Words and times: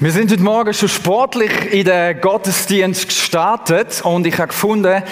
Wir 0.00 0.12
sind 0.12 0.30
heute 0.30 0.44
Morgen 0.44 0.72
schon 0.72 0.88
sportlich 0.88 1.50
in 1.72 1.84
den 1.84 2.20
Gottesdienst 2.20 3.08
gestartet 3.08 4.00
und 4.04 4.28
ich 4.28 4.38
habe 4.38 4.46
gefunden, 4.46 5.02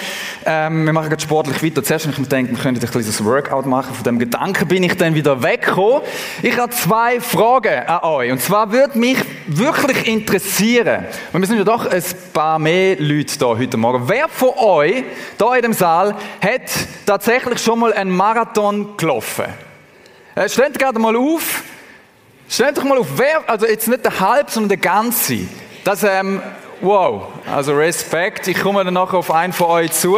ähm, 0.45 0.85
wir 0.85 0.93
machen 0.93 1.11
jetzt 1.11 1.23
sportlich 1.23 1.61
weiter. 1.61 1.83
Zuerst 1.83 2.05
habe 2.05 2.13
ich 2.13 2.19
mir 2.19 2.23
gedacht, 2.23 2.55
wir 2.55 2.63
könnten 2.63 2.81
ein 2.81 2.89
kleines 2.89 3.25
Workout 3.25 3.65
machen. 3.65 3.93
Von 3.93 4.05
dem 4.05 4.17
Gedanken 4.17 4.65
bin 4.65 4.83
ich 4.83 4.95
dann 4.95 5.13
wieder 5.13 5.43
weggekommen. 5.43 6.03
Ich 6.41 6.57
habe 6.57 6.69
zwei 6.69 7.19
Fragen 7.19 7.85
an 7.85 7.99
euch. 8.03 8.31
Und 8.31 8.41
zwar 8.41 8.71
würde 8.71 8.97
mich 8.97 9.17
wirklich 9.47 10.07
interessieren, 10.07 11.03
und 11.33 11.41
wir 11.41 11.47
sind 11.47 11.57
ja 11.57 11.65
doch 11.65 11.85
ein 11.85 12.03
paar 12.31 12.57
mehr 12.57 12.95
Leute 12.97 13.37
da 13.37 13.47
heute 13.47 13.75
Morgen. 13.75 14.07
Wer 14.07 14.29
von 14.29 14.51
euch, 14.55 15.03
da 15.37 15.53
in 15.53 15.63
dem 15.63 15.73
Saal, 15.73 16.15
hat 16.39 16.61
tatsächlich 17.05 17.59
schon 17.59 17.79
mal 17.79 17.91
einen 17.91 18.15
Marathon 18.15 18.95
gelaufen? 18.95 19.47
Äh, 20.33 20.47
steht 20.47 20.79
gerade 20.79 20.97
mal 20.97 21.17
auf. 21.17 21.61
Stellt 22.49 22.77
doch 22.77 22.85
mal 22.85 22.97
auf, 22.97 23.07
wer, 23.17 23.47
also 23.49 23.67
jetzt 23.67 23.89
nicht 23.89 24.05
der 24.05 24.21
halb, 24.21 24.49
sondern 24.49 24.69
der 24.69 24.77
ganze. 24.77 25.39
Das, 25.83 26.03
ähm, 26.03 26.41
wow, 26.79 27.27
also 27.53 27.73
Respekt. 27.73 28.47
Ich 28.47 28.61
komme 28.61 28.85
dann 28.85 28.93
nachher 28.93 29.17
auf 29.17 29.31
einen 29.31 29.51
von 29.51 29.67
euch 29.67 29.91
zu. 29.91 30.17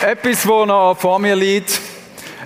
Etwas, 0.00 0.46
wo 0.46 0.64
noch 0.64 0.96
vor 0.96 1.18
mir 1.18 1.34
liegt, 1.34 1.80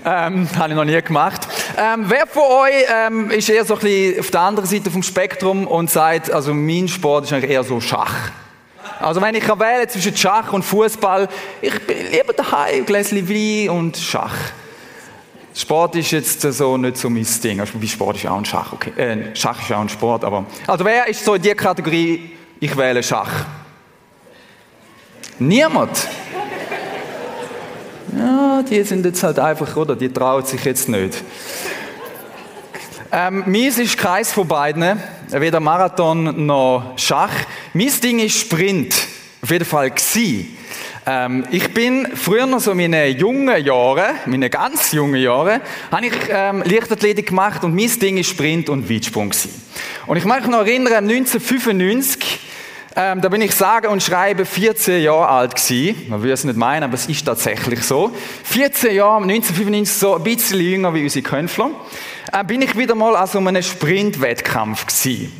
ähm, 0.06 0.48
habe 0.56 0.70
ich 0.70 0.74
noch 0.74 0.84
nie 0.84 1.02
gemacht. 1.02 1.46
Ähm, 1.76 2.04
wer 2.08 2.26
von 2.26 2.44
euch 2.44 2.86
ähm, 2.90 3.30
ist 3.30 3.50
eher 3.50 3.66
so 3.66 3.74
ein 3.74 3.80
bisschen 3.80 4.20
auf 4.20 4.30
der 4.30 4.40
anderen 4.40 4.68
Seite 4.68 4.90
vom 4.90 5.02
Spektrum 5.02 5.66
und 5.66 5.90
sagt, 5.90 6.30
also 6.30 6.54
mein 6.54 6.88
Sport 6.88 7.26
ist 7.26 7.32
eigentlich 7.34 7.50
eher 7.50 7.62
so 7.62 7.78
Schach? 7.78 8.30
Also 9.00 9.20
wenn 9.20 9.34
ich 9.34 9.44
kann 9.44 9.58
zwischen 9.88 10.16
Schach 10.16 10.52
und 10.52 10.64
Fußball, 10.64 11.28
ich 11.60 11.86
bin 11.86 11.96
lieber 12.10 12.32
daheim, 12.32 12.84
Gläschen 12.84 13.28
Wein 13.28 13.70
und 13.70 13.96
Schach. 13.96 14.34
Sport 15.54 15.96
ist 15.96 16.12
jetzt 16.12 16.40
so 16.40 16.76
nicht 16.76 16.96
so 16.96 17.10
mein 17.10 17.26
Ding. 17.42 17.60
Also, 17.60 17.72
Sport 17.82 18.16
ist 18.16 18.26
auch 18.26 18.38
ein 18.38 18.44
Schach, 18.44 18.72
okay. 18.72 18.92
Äh, 18.96 19.34
Schach 19.34 19.60
ist 19.60 19.72
auch 19.72 19.80
ein 19.80 19.88
Sport, 19.88 20.24
aber. 20.24 20.46
Also 20.66 20.84
wer 20.84 21.08
ist 21.08 21.24
so 21.24 21.34
in 21.34 21.42
dieser 21.42 21.56
Kategorie, 21.56 22.30
ich 22.60 22.76
wähle 22.76 23.02
Schach? 23.02 23.30
Niemand. 25.40 26.06
Ja, 28.16 28.62
die 28.62 28.82
sind 28.82 29.04
jetzt 29.04 29.22
halt 29.22 29.38
einfach, 29.38 29.76
oder? 29.76 29.94
Die 29.96 30.12
trauen 30.12 30.44
sich 30.44 30.64
jetzt 30.64 30.88
nicht. 30.88 31.22
Ähm, 33.10 33.42
mies 33.46 33.78
ist 33.78 33.96
keins 33.96 34.32
von 34.32 34.46
beiden, 34.46 35.00
weder 35.30 35.60
Marathon 35.60 36.46
noch 36.46 36.94
Schach. 36.96 37.32
Mein 37.74 37.92
Ding 38.02 38.18
ist 38.18 38.38
Sprint, 38.38 38.94
auf 39.42 39.50
jeden 39.50 39.64
Fall 39.64 39.90
gsi. 39.90 40.56
Ähm, 41.06 41.46
ich 41.50 41.72
bin 41.72 42.08
früher 42.14 42.46
noch 42.46 42.60
so 42.60 42.74
meine 42.74 43.08
jungen 43.08 43.64
Jahre, 43.64 44.14
meine 44.26 44.50
ganz 44.50 44.92
jungen 44.92 45.20
Jahre, 45.20 45.60
habe 45.90 46.06
ich 46.06 46.12
ähm, 46.30 46.62
Leichtathletik 46.64 47.28
gemacht 47.28 47.62
und 47.64 47.74
mein 47.74 47.90
Ding 47.98 48.16
ist 48.16 48.30
Sprint 48.30 48.68
und 48.68 48.90
Weitsprung 48.90 49.30
gsi. 49.30 49.50
Und 50.06 50.16
ich 50.16 50.24
mag 50.24 50.40
mich 50.40 50.50
noch 50.50 50.66
erinnern, 50.66 51.08
1995 51.08 52.17
ähm, 53.00 53.20
da 53.20 53.28
bin 53.28 53.40
ich 53.42 53.54
sage 53.54 53.88
und 53.88 54.02
schreibe 54.02 54.44
14 54.44 55.00
Jahre 55.00 55.28
alt 55.28 55.54
gewesen. 55.54 56.08
Man 56.08 56.20
würde 56.20 56.32
es 56.32 56.42
nicht 56.42 56.56
meinen, 56.56 56.82
aber 56.82 56.94
es 56.94 57.06
ist 57.06 57.24
tatsächlich 57.24 57.84
so. 57.84 58.10
14 58.42 58.92
Jahre, 58.92 59.22
1995, 59.22 59.96
so 59.96 60.16
ein 60.16 60.24
bisschen 60.24 60.60
jünger 60.60 60.92
wie 60.94 61.04
unsere 61.04 61.22
Könfler 61.22 61.70
äh, 62.32 62.42
bin 62.42 62.60
ich 62.60 62.76
wieder 62.76 62.96
mal 62.96 63.14
an 63.14 63.28
so 63.28 63.38
einem 63.38 63.62
Sprintwettkampf 63.62 64.86
gewesen. 64.86 65.32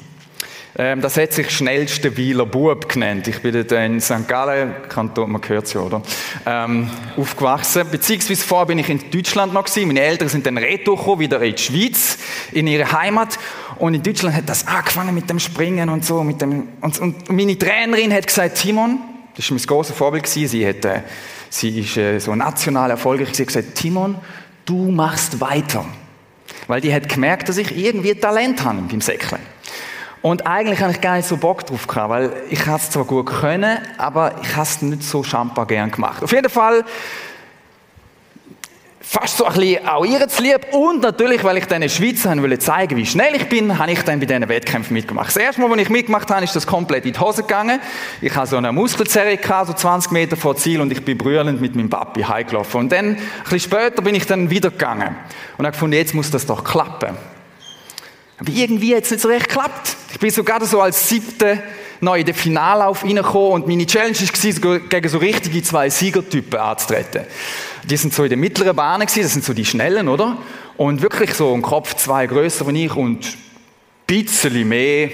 Ähm, 0.77 1.01
das 1.01 1.17
hat 1.17 1.33
sich 1.33 1.51
schnellste 1.51 2.17
Wieler 2.17 2.47
Bub 2.47 2.89
genannt. 2.89 3.27
Ich 3.27 3.43
bin 3.43 3.53
dort 3.53 3.73
in 3.73 4.01
St. 4.01 4.29
Gallen, 4.29 4.77
Kanton, 4.89 5.33
man 5.33 5.43
hört 5.49 5.65
es 5.65 5.73
ja, 5.73 5.81
oder? 5.81 6.03
Ähm, 6.47 6.89
aufgewachsen. 7.17 7.91
Beziehungsweise 7.91 8.45
vorher 8.45 8.67
bin 8.67 8.79
ich 8.79 8.89
in 8.89 9.11
Deutschland 9.11 9.53
noch 9.53 9.65
gewesen. 9.65 9.89
Meine 9.89 10.03
Eltern 10.03 10.29
sind 10.29 10.47
dann 10.47 10.57
retour 10.57 11.19
wieder 11.19 11.43
in 11.43 11.57
die 11.57 11.61
Schweiz, 11.61 12.19
in 12.53 12.69
ihre 12.69 12.93
Heimat. 12.93 13.41
Und 13.79 13.95
in 13.95 14.03
Deutschland 14.03 14.35
hat 14.35 14.49
das 14.49 14.67
angefangen 14.67 15.15
mit 15.15 15.31
dem 15.31 15.39
Springen 15.39 15.89
und 15.89 16.05
so, 16.05 16.25
mit 16.25 16.41
dem, 16.41 16.69
und, 16.81 16.99
und 16.99 17.31
meine 17.31 17.59
Trainerin 17.59 18.13
hat 18.13 18.27
gesagt, 18.27 18.57
Timon, 18.59 18.99
das 19.37 19.49
war 19.51 19.57
mein 19.57 19.67
grosses 19.67 19.97
Vorbild. 19.97 20.27
Sie 20.27 20.67
hat, 20.67 20.85
äh, 20.85 21.03
sie 21.49 21.81
ist 21.81 21.97
äh, 21.97 22.19
so 22.19 22.35
national 22.35 22.91
erfolgreich. 22.91 23.29
Sie 23.33 23.43
hat 23.43 23.49
gesagt, 23.49 23.75
Timon, 23.77 24.17
du 24.65 24.91
machst 24.91 25.41
weiter. 25.41 25.85
Weil 26.67 26.81
die 26.81 26.93
hat 26.93 27.09
gemerkt, 27.09 27.49
dass 27.49 27.57
ich 27.57 27.77
irgendwie 27.77 28.15
Talent 28.15 28.65
habe 28.65 28.83
beim 28.83 29.01
Säckchen. 29.01 29.39
Und 30.21 30.47
eigentlich 30.47 30.81
habe 30.81 30.91
ich 30.93 31.01
gar 31.01 31.17
nicht 31.17 31.29
so 31.29 31.37
Bock 31.37 31.65
drauf 31.65 31.87
gehabt, 31.87 32.11
weil 32.11 32.33
ich 32.51 32.67
es 32.67 32.91
zwar 32.91 33.05
gut 33.05 33.27
können, 33.27 33.79
aber 33.97 34.35
ich 34.43 34.57
habe 34.57 34.65
es 34.65 34.83
nicht 34.83 35.05
so 35.05 35.23
schamper 35.23 35.65
gern 35.67 35.93
gemacht. 35.93 36.23
Auf 36.23 36.33
jeden 36.33 36.51
Fall 36.51 36.85
fast 39.09 39.39
so 39.39 39.47
ein 39.47 39.55
bisschen 39.55 39.89
auch 39.89 40.05
ihr 40.05 40.29
zu 40.29 40.43
lieb 40.43 40.67
und 40.73 41.01
natürlich, 41.01 41.43
weil 41.43 41.57
ich 41.57 41.65
dann 41.65 41.77
in 41.77 41.83
der 41.83 41.89
Schweiz 41.89 42.27
wollte 42.27 42.59
zeigen, 42.59 42.95
wie 42.99 43.07
schnell 43.07 43.35
ich 43.35 43.49
bin, 43.49 43.79
habe 43.79 43.91
ich 43.91 44.03
dann 44.03 44.21
bei 44.21 44.27
diesen 44.27 44.47
Wettkämpfen 44.47 44.93
mitgemacht. 44.93 45.29
Das 45.29 45.37
erste 45.39 45.63
Mal, 45.63 45.73
als 45.73 45.81
ich 45.81 45.89
mitgemacht 45.89 46.31
habe, 46.31 46.45
ist 46.45 46.55
das 46.55 46.67
komplett 46.67 47.07
in 47.07 47.15
die 47.15 47.19
Hose 47.19 47.41
gegangen. 47.41 47.81
Ich 48.21 48.37
habe 48.37 48.47
so 48.47 48.59
eine 48.59 48.71
Muskelzerre 48.71 49.39
so 49.67 49.73
20 49.73 50.13
Meter 50.13 50.37
vor 50.37 50.57
Ziel 50.57 50.83
und 50.83 50.93
ich 50.93 51.03
bin 51.03 51.17
brüllend 51.17 51.59
mit 51.59 51.75
meinem 51.75 51.89
Papi 51.89 52.23
heimgelaufen. 52.23 52.81
Und 52.81 52.93
dann, 52.93 53.07
ein 53.07 53.19
bisschen 53.45 53.61
später, 53.61 54.03
bin 54.03 54.15
ich 54.15 54.27
dann 54.27 54.51
wieder 54.51 54.71
gegangen 54.71 55.17
und 55.57 55.65
habe 55.65 55.73
gefunden, 55.73 55.97
jetzt 55.97 56.15
muss 56.15 56.31
das 56.31 56.45
doch 56.45 56.63
klappen. 56.63 57.17
Aber 58.39 58.51
irgendwie 58.53 58.95
hat 58.95 59.05
es 59.05 59.11
nicht 59.11 59.21
so 59.21 59.29
recht 59.29 59.49
geklappt. 59.49 59.97
Ich 60.13 60.19
bin 60.19 60.31
sogar 60.31 60.65
so 60.65 60.81
als 60.81 61.09
siebte 61.09 61.63
noch 62.01 62.15
in 62.15 62.25
den 62.25 62.35
Finallauf 62.35 63.05
reingekommen 63.05 63.53
und 63.53 63.67
meine 63.67 63.87
Challenge 63.87 64.17
war, 64.17 64.79
gegen 64.79 65.09
so 65.09 65.19
richtige 65.19 65.63
zwei 65.63 65.91
Siegertypen 65.91 66.59
anzutreten. 66.59 67.25
Die 67.85 67.97
sind 67.97 68.15
so 68.15 68.25
in 68.25 68.31
den 68.31 68.41
mittleren 68.41 68.77
gewesen, 68.77 69.23
das 69.23 69.33
sind 69.33 69.45
so 69.45 69.53
die 69.53 69.65
Schnellen, 69.65 70.09
oder? 70.09 70.39
Und 70.77 71.03
wirklich 71.03 71.35
so 71.35 71.53
im 71.55 71.63
Kopf 71.63 71.95
zwei 71.95 72.27
grösser 72.27 72.67
wie 72.69 72.85
ich 72.85 72.95
und 72.95 73.25
ein 73.27 73.37
bisschen 74.07 74.69
mehr 74.69 75.11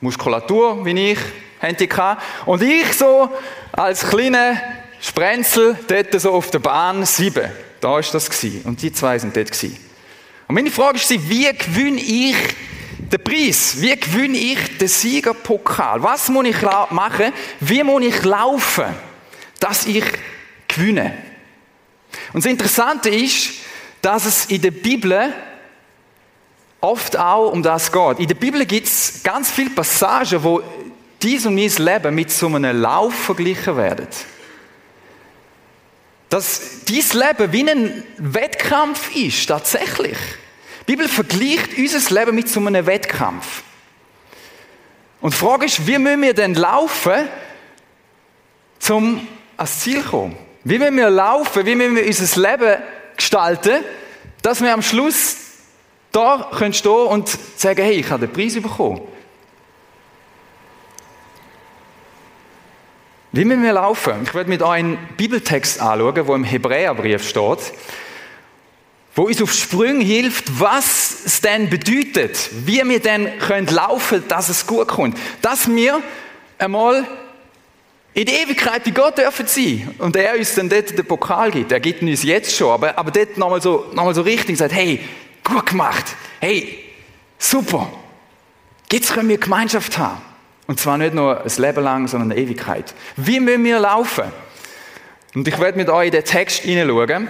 Muskulatur 0.00 0.84
wie 0.84 1.12
ich, 1.12 1.18
gehabt. 1.60 2.22
Und 2.44 2.62
ich 2.62 2.92
so 2.92 3.28
als 3.72 4.08
kleiner 4.08 4.60
Sprenzel 5.00 5.76
dort 5.88 6.20
so 6.20 6.32
auf 6.32 6.50
der 6.50 6.60
Bahn 6.60 7.04
sieben. 7.04 7.50
Da 7.80 7.92
war 7.92 8.00
das 8.00 8.30
gewesen. 8.30 8.62
Und 8.64 8.80
die 8.82 8.92
zwei 8.92 9.18
sind 9.18 9.36
dort 9.36 9.50
gewesen. 9.50 9.85
Und 10.48 10.54
meine 10.54 10.70
Frage 10.70 10.98
ist, 10.98 11.10
wie 11.10 11.52
gewinne 11.52 12.00
ich 12.00 12.36
den 12.98 13.22
Preis? 13.22 13.80
Wie 13.80 13.96
gewinne 13.96 14.36
ich 14.36 14.78
den 14.78 14.88
Siegerpokal? 14.88 16.02
Was 16.02 16.28
muss 16.28 16.46
ich 16.46 16.62
machen? 16.90 17.32
Wie 17.60 17.82
muss 17.82 18.04
ich 18.04 18.22
laufen, 18.24 18.86
dass 19.58 19.86
ich 19.86 20.04
gewinne? 20.68 21.16
Und 22.32 22.44
das 22.44 22.50
Interessante 22.50 23.10
ist, 23.10 23.50
dass 24.00 24.24
es 24.24 24.46
in 24.46 24.62
der 24.62 24.70
Bibel 24.70 25.32
oft 26.80 27.16
auch 27.16 27.50
um 27.50 27.62
das 27.62 27.90
geht. 27.90 28.20
In 28.20 28.28
der 28.28 28.34
Bibel 28.36 28.64
gibt 28.64 28.86
es 28.86 29.20
ganz 29.24 29.50
viele 29.50 29.70
Passagen, 29.70 30.42
wo 30.44 30.62
dies 31.20 31.44
und 31.46 31.56
mein 31.56 31.70
Leben 31.70 32.14
mit 32.14 32.30
so 32.30 32.46
einem 32.46 32.80
Lauf 32.80 33.14
verglichen 33.14 33.76
werden. 33.76 34.06
Dass 36.28 36.84
dies 36.88 37.12
Leben 37.12 37.52
wie 37.52 37.70
ein 37.70 38.02
Wettkampf 38.18 39.14
ist, 39.14 39.46
tatsächlich. 39.46 40.16
Die 40.82 40.92
Bibel 40.92 41.08
vergleicht 41.08 41.78
unser 41.78 42.14
Leben 42.14 42.34
mit 42.34 42.48
so 42.48 42.60
einem 42.60 42.86
Wettkampf. 42.86 43.62
Und 45.20 45.32
die 45.32 45.38
Frage 45.38 45.66
ist, 45.66 45.86
wie 45.86 45.98
müssen 45.98 46.22
wir 46.22 46.34
denn 46.34 46.54
laufen, 46.54 47.28
um 48.88 49.26
ans 49.56 49.80
Ziel 49.80 50.02
zu 50.02 50.10
kommen? 50.10 50.36
Wie 50.64 50.78
müssen 50.78 50.96
wir 50.96 51.10
laufen? 51.10 51.64
Wie 51.64 51.74
müssen 51.74 51.96
wir 51.96 52.06
unser 52.06 52.40
Leben 52.40 52.82
gestalten, 53.16 53.84
dass 54.42 54.60
wir 54.60 54.72
am 54.72 54.82
Schluss 54.82 55.36
da 56.12 56.50
können 56.56 56.72
stehen 56.72 56.92
und 56.92 57.28
sagen, 57.56 57.82
hey, 57.82 57.94
ich 57.94 58.10
habe 58.10 58.26
den 58.26 58.32
Preis 58.32 58.54
bekommen. 58.54 59.02
Wie 63.32 63.44
wir 63.44 63.72
laufen? 63.72 64.22
Ich 64.24 64.34
werde 64.34 64.48
mit 64.48 64.62
euch 64.62 64.70
einen 64.70 64.98
Bibeltext 65.16 65.80
anschauen, 65.80 66.26
wo 66.26 66.34
im 66.34 66.44
Hebräerbrief 66.44 67.28
steht, 67.28 67.72
wo 69.14 69.22
uns 69.22 69.42
auf 69.42 69.52
Sprünge 69.52 70.04
hilft, 70.04 70.60
was 70.60 71.24
es 71.24 71.40
denn 71.40 71.68
bedeutet, 71.68 72.50
wie 72.66 72.82
wir 72.84 73.00
denn 73.00 73.38
können 73.38 73.66
laufen, 73.66 74.24
dass 74.28 74.48
es 74.48 74.66
gut 74.66 74.88
kommt. 74.88 75.18
Dass 75.42 75.68
wir 75.68 76.02
einmal 76.58 77.06
in 78.16 78.24
der 78.24 78.42
Ewigkeit 78.42 78.82
bei 78.84 78.90
Gott 78.92 79.18
dürfen 79.18 79.46
sein. 79.46 79.94
Und 79.98 80.16
er 80.16 80.38
uns 80.38 80.54
dann 80.54 80.70
dort 80.70 80.96
den 80.96 81.04
Pokal 81.04 81.50
gibt. 81.50 81.70
Er 81.70 81.80
gibt 81.80 82.00
uns 82.00 82.22
jetzt 82.22 82.56
schon. 82.56 82.70
Aber, 82.70 82.96
aber 82.96 83.10
dort 83.10 83.36
nochmal 83.36 83.60
so, 83.60 83.86
nochmal 83.92 84.14
so 84.14 84.22
richtig 84.22 84.56
sagt, 84.56 84.72
hey, 84.72 85.00
gut 85.44 85.66
gemacht. 85.66 86.04
Hey, 86.40 86.78
super. 87.38 87.92
Jetzt 88.90 89.12
können 89.12 89.28
wir 89.28 89.36
Gemeinschaft 89.36 89.98
haben. 89.98 90.22
Und 90.66 90.80
zwar 90.80 90.98
nicht 90.98 91.14
nur 91.14 91.42
ein 91.42 91.52
Leben 91.56 91.84
lang, 91.84 92.08
sondern 92.08 92.32
eine 92.32 92.40
Ewigkeit. 92.40 92.94
Wie 93.16 93.40
müssen 93.40 93.64
wir 93.64 93.78
laufen? 93.78 94.24
Und 95.34 95.46
ich 95.46 95.58
werde 95.60 95.78
mit 95.78 95.88
euch 95.88 96.06
in 96.06 96.12
den 96.12 96.24
Text 96.24 96.62
hineinschauen. 96.62 97.28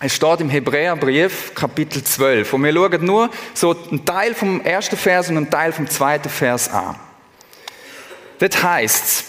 Es 0.00 0.14
steht 0.16 0.40
im 0.40 0.50
Hebräerbrief, 0.50 1.54
Kapitel 1.54 2.02
12. 2.02 2.52
Und 2.52 2.64
wir 2.64 2.72
schauen 2.72 3.04
nur 3.04 3.30
so 3.54 3.76
einen 3.90 4.04
Teil 4.04 4.34
vom 4.34 4.60
ersten 4.62 4.96
Vers 4.96 5.28
und 5.28 5.36
einen 5.36 5.50
Teil 5.50 5.72
vom 5.72 5.88
zweiten 5.88 6.28
Vers 6.28 6.68
an. 6.70 6.96
Das 8.38 8.62
heißt 8.62 9.24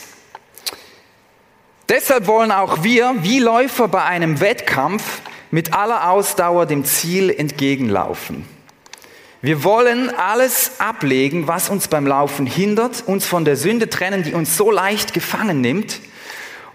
Deshalb 1.89 2.27
wollen 2.27 2.51
auch 2.51 2.83
wir, 2.83 3.13
wie 3.19 3.39
Läufer 3.39 3.87
bei 3.87 4.03
einem 4.03 4.39
Wettkampf, 4.39 5.21
mit 5.51 5.73
aller 5.73 6.09
Ausdauer 6.09 6.65
dem 6.65 6.85
Ziel 6.85 7.29
entgegenlaufen. 7.29 8.45
Wir 9.45 9.65
wollen 9.65 10.09
alles 10.09 10.79
ablegen, 10.79 11.49
was 11.49 11.67
uns 11.67 11.89
beim 11.89 12.07
Laufen 12.07 12.45
hindert, 12.45 13.03
uns 13.05 13.25
von 13.25 13.43
der 13.43 13.57
Sünde 13.57 13.89
trennen, 13.89 14.23
die 14.23 14.33
uns 14.33 14.55
so 14.55 14.71
leicht 14.71 15.13
gefangen 15.13 15.59
nimmt 15.59 15.99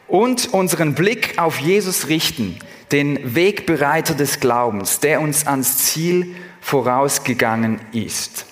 und 0.07 0.53
unseren 0.53 0.95
Blick 0.95 1.39
auf 1.39 1.61
Jesus 1.61 2.09
richten, 2.09 2.59
den 2.93 3.35
Wegbereiter 3.35 4.13
des 4.13 4.39
Glaubens, 4.39 5.01
der 5.01 5.23
uns 5.23 5.47
ans 5.47 5.79
Ziel 5.79 6.37
vorausgegangen 6.61 7.81
ist. 7.93 8.45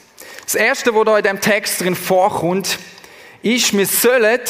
Das 0.46 0.54
erste, 0.54 0.94
wo 0.94 1.04
da 1.04 1.19
in 1.19 1.24
dem 1.24 1.42
Text 1.42 1.82
drin 1.82 1.94
vorkommt, 1.94 2.78
ist, 3.42 3.76
wir 3.76 3.84
sollen 3.84 4.40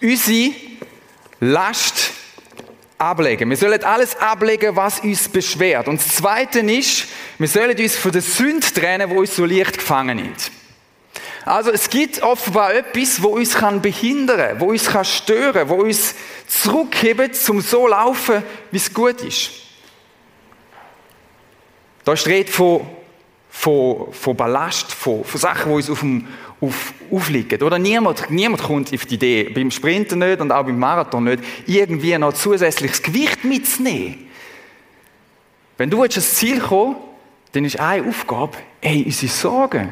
unsere 0.00 0.52
Last 1.40 2.12
ablegen. 2.96 3.50
Wir 3.50 3.56
sollen 3.56 3.82
alles 3.82 4.16
ablegen, 4.20 4.76
was 4.76 5.00
uns 5.00 5.28
beschwert. 5.28 5.88
Und 5.88 6.00
das 6.00 6.14
Zweite 6.14 6.60
ist, 6.60 7.08
wir 7.38 7.48
sollen 7.48 7.78
uns 7.78 7.96
von 7.96 8.12
der 8.12 8.22
Sünde 8.22 8.66
trennen, 8.66 9.10
wo 9.10 9.20
uns 9.20 9.36
so 9.36 9.44
leicht 9.44 9.78
gefangen 9.78 10.32
ist. 10.34 10.50
Also 11.44 11.70
es 11.70 11.88
gibt 11.90 12.22
offenbar 12.22 12.74
etwas, 12.74 13.22
wo 13.22 13.28
uns 13.28 13.54
kann 13.54 13.80
behindern, 13.80 14.58
wo 14.58 14.66
uns 14.66 14.86
kann 14.86 15.04
stören, 15.04 15.68
wo 15.68 15.74
uns 15.74 16.14
zurückhebt, 16.48 17.36
zum 17.36 17.60
so 17.60 17.86
laufen, 17.86 18.42
wie 18.72 18.76
es 18.78 18.92
gut 18.92 19.20
ist. 19.22 19.50
Da 22.04 22.16
steht 22.16 22.50
von, 22.50 22.86
von, 23.48 24.12
von 24.12 24.36
Ballast, 24.36 24.92
von, 24.92 25.24
von 25.24 25.40
Sachen, 25.40 25.70
die 25.70 25.76
uns 25.76 25.90
auf 25.90 26.00
dem, 26.00 26.26
auf, 26.60 26.94
aufliegen. 27.12 27.62
Oder 27.62 27.78
niemand, 27.78 28.28
niemand 28.30 28.62
kommt 28.62 28.92
auf 28.92 29.06
die 29.06 29.14
Idee, 29.14 29.44
beim 29.44 29.70
Sprinten 29.70 30.18
nicht 30.18 30.40
und 30.40 30.50
auch 30.50 30.64
beim 30.64 30.78
Marathon 30.78 31.24
nicht, 31.24 31.44
irgendwie 31.66 32.16
noch 32.18 32.32
zusätzliches 32.32 33.02
Gewicht 33.02 33.44
mitzunehmen. 33.44 34.28
Wenn 35.78 35.90
du 35.90 36.02
jetzt 36.02 36.16
ans 36.16 36.34
Ziel 36.34 36.60
kommst, 36.60 37.00
dann 37.56 37.64
ist 37.64 37.80
eine 37.80 38.06
Aufgabe, 38.06 38.58
ey, 38.82 39.04
unsere 39.04 39.32
Sorgen 39.32 39.88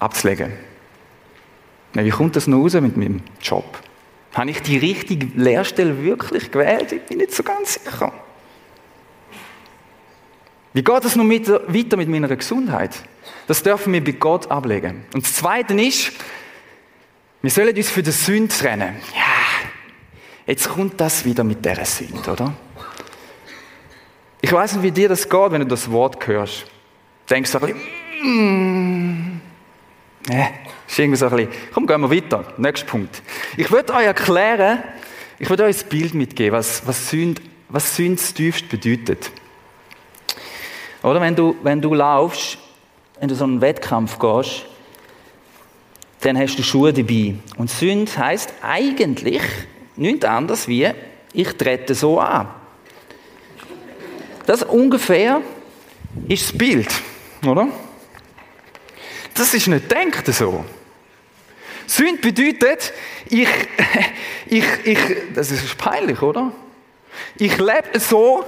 abzulegen. 0.00 0.52
Wie 1.92 2.10
kommt 2.10 2.34
das 2.34 2.48
noch 2.48 2.58
raus 2.58 2.74
mit 2.74 2.96
meinem 2.96 3.22
Job? 3.40 3.78
Habe 4.34 4.50
ich 4.50 4.60
die 4.62 4.78
richtige 4.78 5.28
Lehrstelle 5.40 6.02
wirklich 6.02 6.50
gewählt? 6.50 6.90
Ich 6.90 7.02
bin 7.02 7.18
nicht 7.18 7.32
so 7.32 7.44
ganz 7.44 7.74
sicher. 7.74 8.12
Wie 10.72 10.82
geht 10.82 11.04
es 11.04 11.14
noch 11.14 11.24
mit, 11.24 11.48
weiter 11.48 11.96
mit 11.96 12.08
meiner 12.08 12.34
Gesundheit? 12.34 12.90
Das 13.46 13.62
dürfen 13.62 13.92
wir 13.92 14.02
bei 14.02 14.12
Gott 14.12 14.50
ablegen. 14.50 15.04
Und 15.14 15.24
das 15.24 15.34
Zweite 15.36 15.72
ist, 15.80 16.12
wir 17.42 17.50
sollen 17.50 17.76
uns 17.76 17.88
für 17.88 18.02
die 18.02 18.10
Sünde 18.10 18.52
trennen. 18.52 18.96
Ja, 19.14 19.68
jetzt 20.46 20.68
kommt 20.68 21.00
das 21.00 21.24
wieder 21.24 21.44
mit 21.44 21.64
der 21.64 21.84
Sünde, 21.86 22.30
oder? 22.30 22.52
Ich 24.40 24.52
weiß 24.52 24.74
nicht, 24.74 24.82
wie 24.82 24.90
dir 24.90 25.08
das 25.08 25.28
geht, 25.28 25.50
wenn 25.50 25.60
du 25.62 25.66
das 25.66 25.90
Wort 25.90 26.26
hörst. 26.26 26.66
Denkst 27.28 27.52
du 27.52 27.58
ein 27.58 27.74
bisschen, 27.74 29.40
mm, 29.40 29.40
ja, 30.30 30.48
ist 30.86 30.98
irgendwie 30.98 31.16
so 31.16 31.26
ein 31.26 31.36
bisschen, 31.36 31.52
komm, 31.72 31.86
gehen 31.86 32.00
wir 32.00 32.10
weiter. 32.10 32.44
Nächster 32.56 32.86
Punkt. 32.86 33.22
Ich 33.56 33.70
würde 33.70 33.94
euch 33.94 34.04
erklären, 34.04 34.82
ich 35.38 35.48
würde 35.48 35.64
euch 35.64 35.82
ein 35.82 35.88
Bild 35.88 36.14
mitgeben, 36.14 36.56
was, 36.56 36.86
was 36.86 37.10
Sünde, 37.10 37.42
was 37.68 37.96
Sünde 37.96 38.22
tiefst 38.22 38.68
bedeutet. 38.68 39.30
Oder 41.02 41.20
wenn 41.20 41.34
du, 41.34 41.56
wenn 41.62 41.80
du 41.80 41.94
laufst, 41.94 42.58
wenn 43.18 43.28
du 43.28 43.34
so 43.34 43.44
einen 43.44 43.60
Wettkampf 43.60 44.18
gehst, 44.18 44.66
dann 46.20 46.38
hast 46.38 46.56
du 46.56 46.62
Schuhe 46.62 46.92
dabei. 46.92 47.34
Und 47.56 47.70
Sünde 47.70 48.16
heißt 48.16 48.54
eigentlich 48.62 49.42
nichts 49.96 50.24
anderes 50.24 50.68
wie, 50.68 50.88
ich 51.32 51.52
trete 51.56 51.94
so 51.94 52.20
an. 52.20 52.48
Das 54.46 54.62
ungefähr 54.62 55.42
ist 56.28 56.44
das 56.44 56.58
Bild, 56.58 56.88
oder? 57.44 57.68
Das 59.34 59.52
ist 59.52 59.66
nicht 59.66 59.90
denkt 59.90 60.26
so. 60.32 60.64
Sünde 61.86 62.20
bedeutet, 62.20 62.92
ich, 63.28 63.48
ich, 64.46 64.64
ich, 64.84 64.98
das 65.34 65.50
ist 65.50 65.76
peinlich, 65.76 66.22
oder? 66.22 66.52
Ich 67.36 67.58
lebe 67.58 67.98
so, 67.98 68.44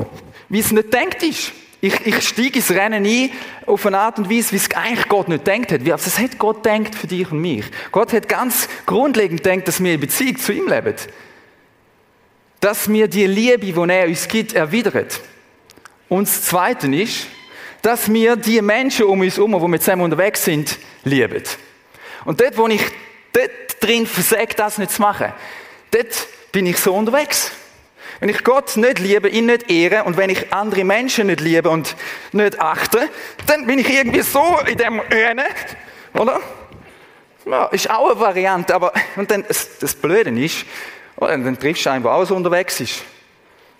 wie 0.49 0.61
es 0.61 0.73
nicht 0.73 0.93
denkt 0.93 1.23
ist. 1.23 1.53
Ich, 1.81 2.07
ich 2.07 2.27
steige 2.27 2.59
ins 2.59 2.71
Rennen 2.71 3.07
ein 3.07 3.31
auf 3.65 3.87
eine 3.87 3.99
Art 3.99 4.19
und 4.19 4.29
Weise, 4.29 4.53
wie 4.53 4.57
es 4.57 4.71
eigentlich 4.73 5.07
Gott 5.09 5.29
nicht 5.29 5.47
denkt 5.47 5.71
hat. 5.71 5.85
Wie, 5.85 5.93
also 5.93 6.11
hat 6.21 6.39
Gott 6.39 6.65
denkt 6.65 6.95
für 6.95 7.07
dich 7.07 7.31
und 7.31 7.41
mich. 7.41 7.65
Gott 7.93 8.13
hat 8.13 8.29
ganz 8.29 8.69
grundlegend 8.85 9.47
denkt, 9.47 9.69
dass 9.69 9.83
wir 9.83 9.95
in 9.95 10.01
Beziehung 10.01 10.39
zu 10.39 10.53
ihm 10.53 10.67
leben. 10.67 10.95
Dass 12.59 12.89
wir 12.89 13.07
die 13.07 13.27
Liebe, 13.27 13.59
die 13.59 13.93
er 13.93 14.09
uns 14.09 14.27
gibt, 14.27 14.55
erwidern. 14.55 15.07
Und 16.09 16.27
das 16.27 16.43
Zweite 16.43 16.87
ist, 16.95 17.27
dass 17.83 18.13
wir 18.13 18.37
die 18.37 18.61
Menschen 18.63 19.07
um 19.07 19.21
uns 19.21 19.37
herum, 19.37 19.53
wo 19.53 19.69
wir 19.69 19.81
zusammen 19.81 20.03
unterwegs 20.03 20.45
sind, 20.45 20.79
lieben. 21.05 21.43
Und 22.25 22.41
dort, 22.41 22.57
wo 22.57 22.67
ich 22.69 22.83
dort 23.33 23.51
drin 23.81 24.07
versage, 24.07 24.55
das 24.57 24.79
nicht 24.79 24.91
zu 24.91 25.03
machen, 25.03 25.33
dort 25.91 26.29
bin 26.53 26.67
ich 26.67 26.79
so 26.79 26.95
unterwegs. 26.95 27.53
Wenn 28.21 28.31
ich 28.31 28.43
Gott 28.43 28.77
nicht 28.77 28.99
liebe, 28.99 29.29
ihn 29.29 29.47
nicht 29.47 29.71
ehre 29.71 30.03
und 30.05 30.17
wenn 30.17 30.31
ich 30.31 30.53
andere 30.53 30.85
Menschen 30.85 31.29
nicht 31.29 31.41
liebe 31.41 31.71
und 31.71 31.95
nicht 32.33 32.61
achte, 32.61 33.09
dann 33.47 33.67
bin 33.67 33.79
ich 33.79 33.89
irgendwie 33.89 34.23
so 34.23 34.59
in 34.67 34.77
dem 34.77 34.99
Rennen, 34.99 35.47
oder? 36.15 36.41
Ja, 37.47 37.67
ist 37.67 37.89
auch 37.89 38.11
eine 38.11 38.21
Variante, 38.21 38.75
aber 38.75 38.93
und 39.17 39.31
dann, 39.31 39.45
das, 39.47 39.79
das 39.79 39.95
Blöde 39.95 40.31
ist, 40.31 40.67
oder, 41.17 41.39
dann 41.39 41.59
triffst 41.59 41.87
du 41.87 41.91
einen, 41.91 42.03
der 42.03 42.13
auch 42.13 42.25
so 42.25 42.35
unterwegs 42.35 42.81
ist. 42.81 43.05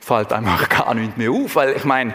Fällt 0.01 0.33
einfach 0.33 0.69
gar 0.69 0.95
nichts 0.95 1.17
mehr 1.17 1.31
auf, 1.31 1.55
weil 1.57 1.77
ich 1.77 1.85
meine, 1.85 2.15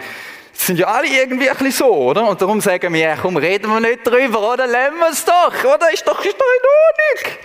sind 0.53 0.79
ja 0.79 0.87
alle 0.87 1.07
irgendwie 1.07 1.49
ein 1.49 1.57
bisschen 1.57 1.71
so, 1.71 1.93
oder? 1.93 2.27
Und 2.27 2.41
darum 2.41 2.61
sagen 2.61 2.93
wir, 2.93 3.17
komm, 3.21 3.37
reden 3.37 3.69
wir 3.69 3.79
nicht 3.79 4.05
drüber, 4.05 4.53
oder? 4.53 4.67
Lassen 4.67 4.97
wir 4.97 5.09
es 5.09 5.25
doch, 5.25 5.63
oder? 5.63 5.91
Ist 5.91 6.07
doch, 6.07 6.23
ist 6.23 6.37
doch 6.37 6.45
in 6.45 7.23
Ordnung. 7.23 7.37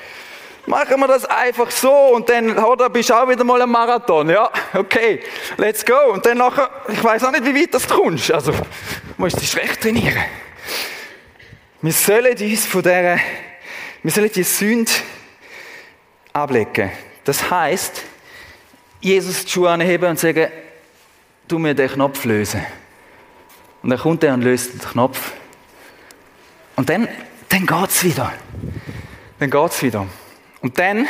Machen 0.66 1.00
wir 1.00 1.08
das 1.08 1.24
einfach 1.24 1.70
so 1.70 1.90
und 1.90 2.28
dann, 2.28 2.58
oder, 2.58 2.90
bist 2.90 3.08
du 3.08 3.14
auch 3.14 3.26
wieder 3.26 3.42
mal 3.42 3.62
ein 3.62 3.70
Marathon. 3.70 4.28
Ja, 4.28 4.50
okay, 4.74 5.20
let's 5.56 5.84
go. 5.84 6.12
Und 6.12 6.26
dann 6.26 6.38
nachher, 6.38 6.68
ich 6.88 7.02
weiß 7.02 7.24
auch 7.24 7.32
nicht, 7.32 7.44
wie 7.46 7.62
weit 7.62 7.72
das 7.72 7.86
du 7.86 7.94
kommst. 7.94 8.30
Also, 8.30 8.52
musst 9.16 9.40
dich 9.40 9.50
schlecht 9.50 9.80
trainieren. 9.80 10.24
Wir 11.80 11.92
sollen 11.92 12.36
uns 12.36 12.66
von 12.66 12.82
dieser, 12.82 13.18
wir 14.02 14.12
sollen 14.12 14.30
die 14.30 14.42
Sünde 14.42 14.92
ablegen. 16.34 16.90
Das 17.24 17.50
heißt, 17.50 18.02
Jesus 19.00 19.44
die 19.44 19.50
Schuhe 19.50 19.70
anheben 19.70 20.08
und 20.08 20.18
sagen, 20.18 20.48
du 21.46 21.58
mir 21.58 21.74
den 21.74 21.88
Knopf 21.88 22.24
lösen. 22.24 22.64
Und 23.82 23.90
dann 23.90 23.98
kommt 23.98 24.24
er 24.24 24.34
und 24.34 24.42
löst 24.42 24.72
den 24.72 24.80
Knopf. 24.80 25.32
Und 26.76 26.88
dann, 26.88 27.08
dann 27.48 27.66
geht 27.66 27.88
es 27.88 28.04
wieder. 28.04 28.32
Dann 29.38 29.50
geht 29.50 29.70
es 29.70 29.82
wieder. 29.82 30.06
Und 30.60 30.78
dann 30.78 31.06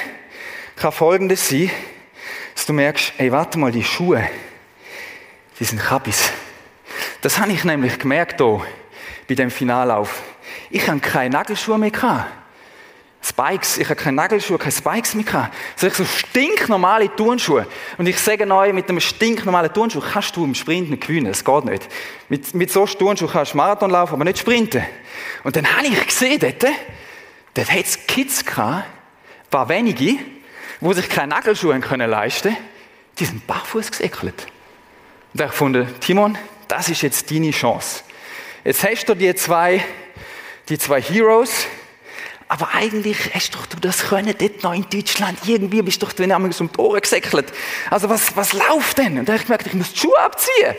kann 0.77 0.93
Folgendes 0.93 1.49
sein, 1.49 1.71
dass 2.55 2.67
du 2.67 2.73
merkst, 2.73 3.15
ey, 3.19 3.33
warte 3.33 3.59
mal, 3.59 3.73
die 3.73 3.85
Schuhe, 3.85 4.29
die 5.59 5.65
sind 5.65 5.81
Kabis. 5.81 6.31
Das 7.23 7.39
habe 7.39 7.53
ich 7.53 7.65
nämlich 7.65 7.99
gemerkt 7.99 8.41
hier, 8.41 8.65
bei 9.29 9.35
dem 9.35 9.51
Finallauf. 9.51 10.23
Ich 10.71 10.89
habe 10.89 11.01
keine 11.01 11.31
Nagelschuhe 11.31 11.79
mehr 11.79 11.91
gehabt. 11.91 12.31
Spikes, 13.39 13.79
ich 13.79 13.89
habe 13.89 14.01
keine 14.01 14.17
Nagelschuhe, 14.17 14.59
keine 14.59 14.73
Spikes 14.73 15.15
mehr 15.15 15.25
gehabt. 15.25 15.55
Sondern 15.77 15.97
so 15.97 16.05
stinknormale 16.05 17.15
Turnschuhe. 17.15 17.67
Und 17.97 18.09
ich 18.09 18.19
sage 18.19 18.51
euch, 18.53 18.73
mit 18.73 18.89
einem 18.89 19.01
stinknormalen 19.01 19.73
Turnschuh 19.73 20.01
kannst 20.01 20.35
du 20.37 20.45
im 20.45 20.55
Sprint 20.55 20.91
nicht 20.91 21.07
gewinnen. 21.07 21.27
Das 21.27 21.45
geht 21.45 21.65
nicht. 21.65 21.89
Mit, 22.29 22.53
mit 22.55 22.73
so 22.73 22.85
Turnschuhen 22.87 23.31
kannst 23.31 23.53
du 23.53 23.57
Marathon 23.57 23.91
laufen, 23.91 24.15
aber 24.15 24.25
nicht 24.25 24.39
sprinten. 24.39 24.83
Und 25.45 25.55
dann 25.55 25.67
habe 25.77 25.87
ich 25.87 26.07
gesehen, 26.07 26.41
dort, 26.41 26.65
dort 27.55 27.71
hat 27.71 27.85
es 27.85 28.07
Kids 28.07 28.45
gehabt, 28.45 28.85
ein 28.85 29.51
paar 29.51 29.69
wenige, 29.69 30.17
die 30.81 30.95
sich 30.95 31.09
keine 31.09 31.29
Nagelschuhe 31.29 31.79
können 31.81 32.11
leisten 32.11 32.57
die 33.19 33.25
sind 33.25 33.47
barfuß 33.47 33.91
gesäckelt. 33.91 34.47
Und 35.35 35.41
ich 35.41 35.47
gefunden, 35.49 35.89
Timon, 36.01 36.39
das 36.69 36.89
ist 36.89 37.03
jetzt 37.03 37.31
deine 37.31 37.51
Chance. 37.51 38.03
Jetzt 38.65 38.85
hast 38.85 39.07
du 39.07 39.15
die 39.15 39.35
zwei, 39.35 39.85
die 40.69 40.79
zwei 40.79 41.01
Heroes, 41.01 41.67
aber 42.49 42.75
eigentlich 42.75 43.35
hast 43.35 43.55
doch 43.55 43.67
du 43.67 43.79
das 43.79 44.09
können, 44.09 44.35
dort 44.37 44.63
noch 44.63 44.73
in 44.73 44.87
Deutschland. 44.89 45.39
Irgendwie 45.47 45.83
bist 45.83 46.01
du 46.01 46.07
doch 46.07 46.15
den 46.15 46.33
um 46.33 46.51
die 46.51 46.79
Ohren 46.79 47.01
gesäckelt. 47.01 47.53
Also 47.91 48.09
was, 48.09 48.35
was 48.37 48.55
läuft 48.55 48.97
denn? 48.97 49.19
Und 49.19 49.29
da 49.29 49.35
habe 49.35 49.43
ich 49.43 49.47
gemerkt, 49.47 49.67
ich 49.67 49.75
muss 49.75 49.93
die 49.93 49.99
Schuhe 49.99 50.19
abziehen. 50.19 50.75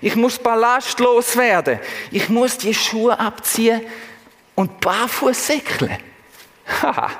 Ich 0.00 0.16
muss 0.16 0.38
ballastlos 0.38 1.36
werden. 1.36 1.78
Ich 2.10 2.28
muss 2.28 2.58
die 2.58 2.74
Schuhe 2.74 3.18
abziehen 3.18 3.82
und 4.56 4.80
barfuß 4.80 5.46
säckeln. 5.46 5.96
Haha, 6.82 7.10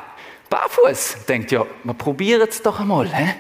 barfuß. 0.51 1.19
Denkt 1.29 1.53
ja, 1.53 1.65
wir 1.85 1.95
probieren 1.95 2.49
es 2.49 2.61
doch 2.61 2.81
einmal. 2.81 3.07
He? 3.15 3.35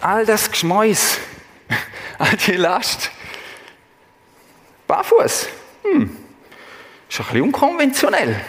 All 0.00 0.24
das 0.24 0.50
Geschmäus, 0.50 1.18
all 2.18 2.36
die 2.46 2.52
Last. 2.52 3.10
Barfuß. 4.86 5.48
Hm 5.82 6.27
ist 7.08 7.20
ein 7.20 7.26
bisschen 7.26 7.42
unkonventionell. 7.42 8.40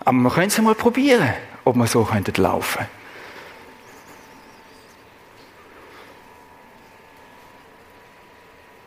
Aber 0.00 0.18
wir 0.18 0.30
können 0.30 0.48
es 0.48 0.58
mal 0.58 0.74
probieren, 0.74 1.32
ob 1.64 1.76
wir 1.76 1.86
so 1.86 2.00
laufen 2.00 2.24
könnten. 2.24 2.98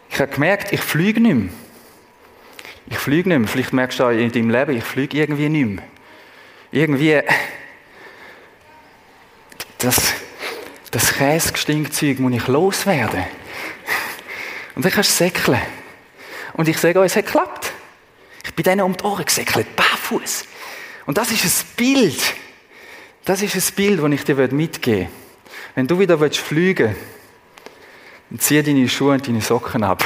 Ich 0.10 0.20
habe 0.20 0.32
gemerkt, 0.32 0.74
ich 0.74 0.82
fliege 0.82 1.22
nicht 1.22 1.36
mehr. 1.36 1.50
Ich 2.88 2.98
fliege 2.98 3.30
nicht 3.30 3.40
mehr. 3.40 3.48
Vielleicht 3.48 3.74
merkst 3.74 4.00
du 4.00 4.04
auch 4.04 4.10
in 4.10 4.32
deinem 4.32 4.50
Leben, 4.50 4.76
ich 4.76 4.84
fliege 4.84 5.18
irgendwie 5.18 5.50
nicht 5.50 5.66
mehr. 5.66 5.84
Irgendwie. 6.72 7.22
Das, 9.78 10.14
das 10.92 11.14
Käsgestinkzeug 11.14 12.20
muss 12.20 12.34
ich 12.34 12.48
loswerden. 12.48 13.24
Und 14.76 14.86
dann 14.86 14.92
kannst 14.92 15.12
du 15.12 15.24
säckeln. 15.24 15.62
Und 16.54 16.68
ich 16.68 16.78
sage 16.78 17.00
euch, 17.00 17.08
es 17.08 17.16
hat 17.16 17.26
geklappt. 17.26 17.61
Bin 18.62 18.78
denen 18.78 18.82
um 18.82 18.96
die 18.96 19.04
Ohren 19.04 19.26
gesäckelt, 19.26 19.76
barfuß. 19.76 20.46
Und 21.08 21.18
das 21.18 21.32
ist 21.32 21.44
ein 21.44 21.68
Bild. 21.78 22.22
Das 23.26 23.42
ist 23.42 23.56
ein 23.56 23.76
Bild, 23.76 24.04
das 24.04 24.12
ich 24.12 24.24
dir 24.24 24.36
mitgeben 24.54 25.00
will. 25.00 25.10
Wenn 25.74 25.88
du 25.88 25.98
wieder 25.98 26.16
fliegen 26.30 26.90
willst, 26.90 27.02
dann 28.30 28.40
zieh 28.40 28.62
deine 28.62 28.88
Schuhe 28.88 29.14
und 29.14 29.28
deine 29.28 29.42
Socken 29.42 29.84
ab. 29.84 30.06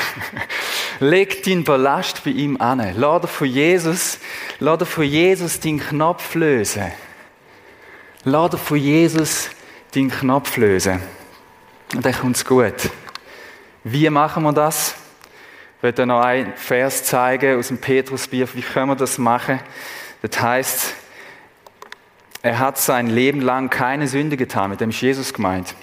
Leg 1.01 1.43
deinen 1.43 1.65
Ballast 1.65 2.23
bei 2.23 2.31
ihm 2.31 2.55
an. 2.61 2.79
Dir 2.79 3.27
von 3.27 3.45
Jesus, 3.45 4.19
dir 4.61 4.85
von 4.85 5.03
Jesus 5.03 5.59
deinen 5.59 5.81
Knopf 5.81 6.33
lösen. 6.35 6.93
Dir 8.23 8.49
von 8.51 8.77
Jesus 8.77 9.49
deinen 9.93 10.11
Knopf 10.11 10.55
lösen. 10.55 11.01
Und 11.93 12.05
dann 12.05 12.13
kommt 12.13 12.37
es 12.37 12.45
gut. 12.45 12.89
Wie 13.83 14.09
machen 14.09 14.43
wir 14.43 14.53
das? 14.53 14.95
Ich 15.85 15.87
werde 15.87 16.07
noch 16.07 16.21
einen 16.21 16.51
Vers 16.55 17.03
zeigen 17.03 17.59
aus 17.59 17.67
dem 17.67 17.77
Petrusbrief. 17.77 18.55
Wie 18.55 18.63
können 18.63 18.87
wir 18.87 18.95
das 18.95 19.19
machen? 19.19 19.59
Das 20.23 20.41
heißt, 20.41 20.95
er 22.41 22.57
hat 22.57 22.79
sein 22.79 23.05
Leben 23.05 23.39
lang 23.39 23.69
keine 23.69 24.07
Sünde 24.07 24.35
getan, 24.35 24.71
mit 24.71 24.81
dem 24.81 24.89
ist 24.89 25.01
Jesus 25.01 25.31
gemeint. 25.31 25.75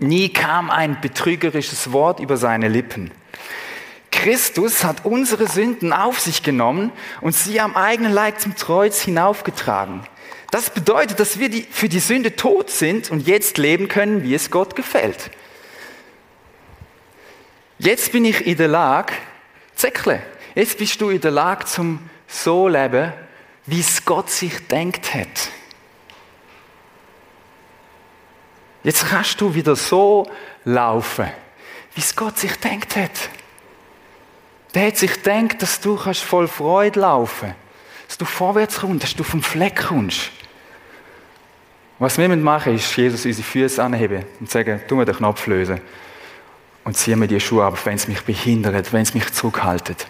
Nie 0.00 0.28
kam 0.30 0.70
ein 0.70 1.00
betrügerisches 1.00 1.92
Wort 1.92 2.18
über 2.18 2.36
seine 2.36 2.66
Lippen. 2.66 3.12
Christus 4.10 4.82
hat 4.82 5.04
unsere 5.04 5.46
Sünden 5.46 5.92
auf 5.92 6.18
sich 6.18 6.42
genommen 6.42 6.90
und 7.20 7.32
sie 7.32 7.60
am 7.60 7.76
eigenen 7.76 8.12
Leib 8.12 8.40
zum 8.40 8.56
Kreuz 8.56 9.02
hinaufgetragen. 9.02 10.00
Das 10.50 10.70
bedeutet, 10.70 11.20
dass 11.20 11.38
wir 11.38 11.48
die, 11.48 11.62
für 11.70 11.88
die 11.88 12.00
Sünde 12.00 12.34
tot 12.34 12.70
sind 12.70 13.12
und 13.12 13.24
jetzt 13.28 13.56
leben 13.56 13.86
können, 13.86 14.24
wie 14.24 14.34
es 14.34 14.50
Gott 14.50 14.74
gefällt. 14.74 15.30
Jetzt 17.82 18.12
bin 18.12 18.24
ich 18.24 18.46
in 18.46 18.56
der 18.56 18.68
Lage, 18.68 19.12
Zeckle, 19.74 20.22
jetzt 20.54 20.78
bist 20.78 21.00
du 21.00 21.10
in 21.10 21.20
der 21.20 21.32
Lage 21.32 21.64
zum 21.64 21.98
so 22.28 22.68
leben, 22.68 23.12
wie 23.66 23.80
es 23.80 24.04
Gott 24.04 24.30
sich 24.30 24.68
denkt 24.68 25.12
hat. 25.12 25.50
Jetzt 28.84 29.08
kannst 29.08 29.40
du 29.40 29.52
wieder 29.52 29.74
so 29.74 30.30
laufen, 30.64 31.28
wie 31.94 32.00
es 32.00 32.14
Gott 32.14 32.38
sich 32.38 32.54
denkt 32.54 32.94
hat. 32.94 33.30
Der 34.74 34.86
hat 34.86 34.96
sich 34.96 35.14
gedacht, 35.14 35.60
dass 35.60 35.80
du 35.80 35.96
kannst 35.96 36.22
voll 36.22 36.46
Freude 36.46 37.00
laufen 37.00 37.52
dass 38.06 38.18
du 38.18 38.26
vorwärts 38.26 38.80
kommst, 38.80 39.02
dass 39.04 39.16
du 39.16 39.24
vom 39.24 39.42
Fleck 39.42 39.86
kommst. 39.88 40.30
Was 41.98 42.18
wir 42.18 42.28
machen 42.28 42.74
ist, 42.74 42.94
Jesus 42.94 43.24
unsere 43.24 43.42
Füße 43.42 43.82
anheben 43.82 44.26
und 44.38 44.50
sagen, 44.50 44.82
tu 44.86 44.96
mir 44.96 45.06
den 45.06 45.16
Knopf 45.16 45.46
lösen 45.46 45.80
und 46.84 46.96
ziehe 46.96 47.16
mir 47.16 47.28
die 47.28 47.40
Schuhe 47.40 47.64
ab, 47.64 47.78
wenn 47.84 47.94
es 47.94 48.08
mich 48.08 48.22
behindert, 48.22 48.92
wenn 48.92 49.02
es 49.02 49.14
mich 49.14 49.32
zurückhaltet. 49.32 50.06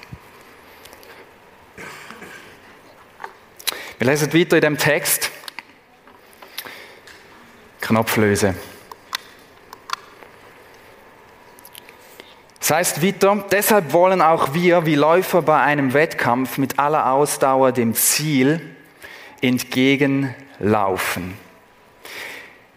Wir 3.99 4.07
lesen 4.07 4.33
weiter 4.33 4.57
in 4.57 4.62
dem 4.62 4.79
Text. 4.79 5.31
Knopf 7.81 8.17
lösen. 8.17 8.57
Das 12.59 12.71
heißt 12.71 13.02
weiter, 13.05 13.45
deshalb 13.50 13.93
wollen 13.93 14.23
auch 14.23 14.55
wir 14.55 14.87
wie 14.87 14.95
Läufer 14.95 15.43
bei 15.43 15.61
einem 15.61 15.95
Wettkampf 15.95 16.59
mit 16.59 16.79
aller 16.79 17.12
Ausdauer 17.12 17.73
dem 17.73 17.95
Ziel 17.95 18.61
entgegenlaufen. 19.41 21.35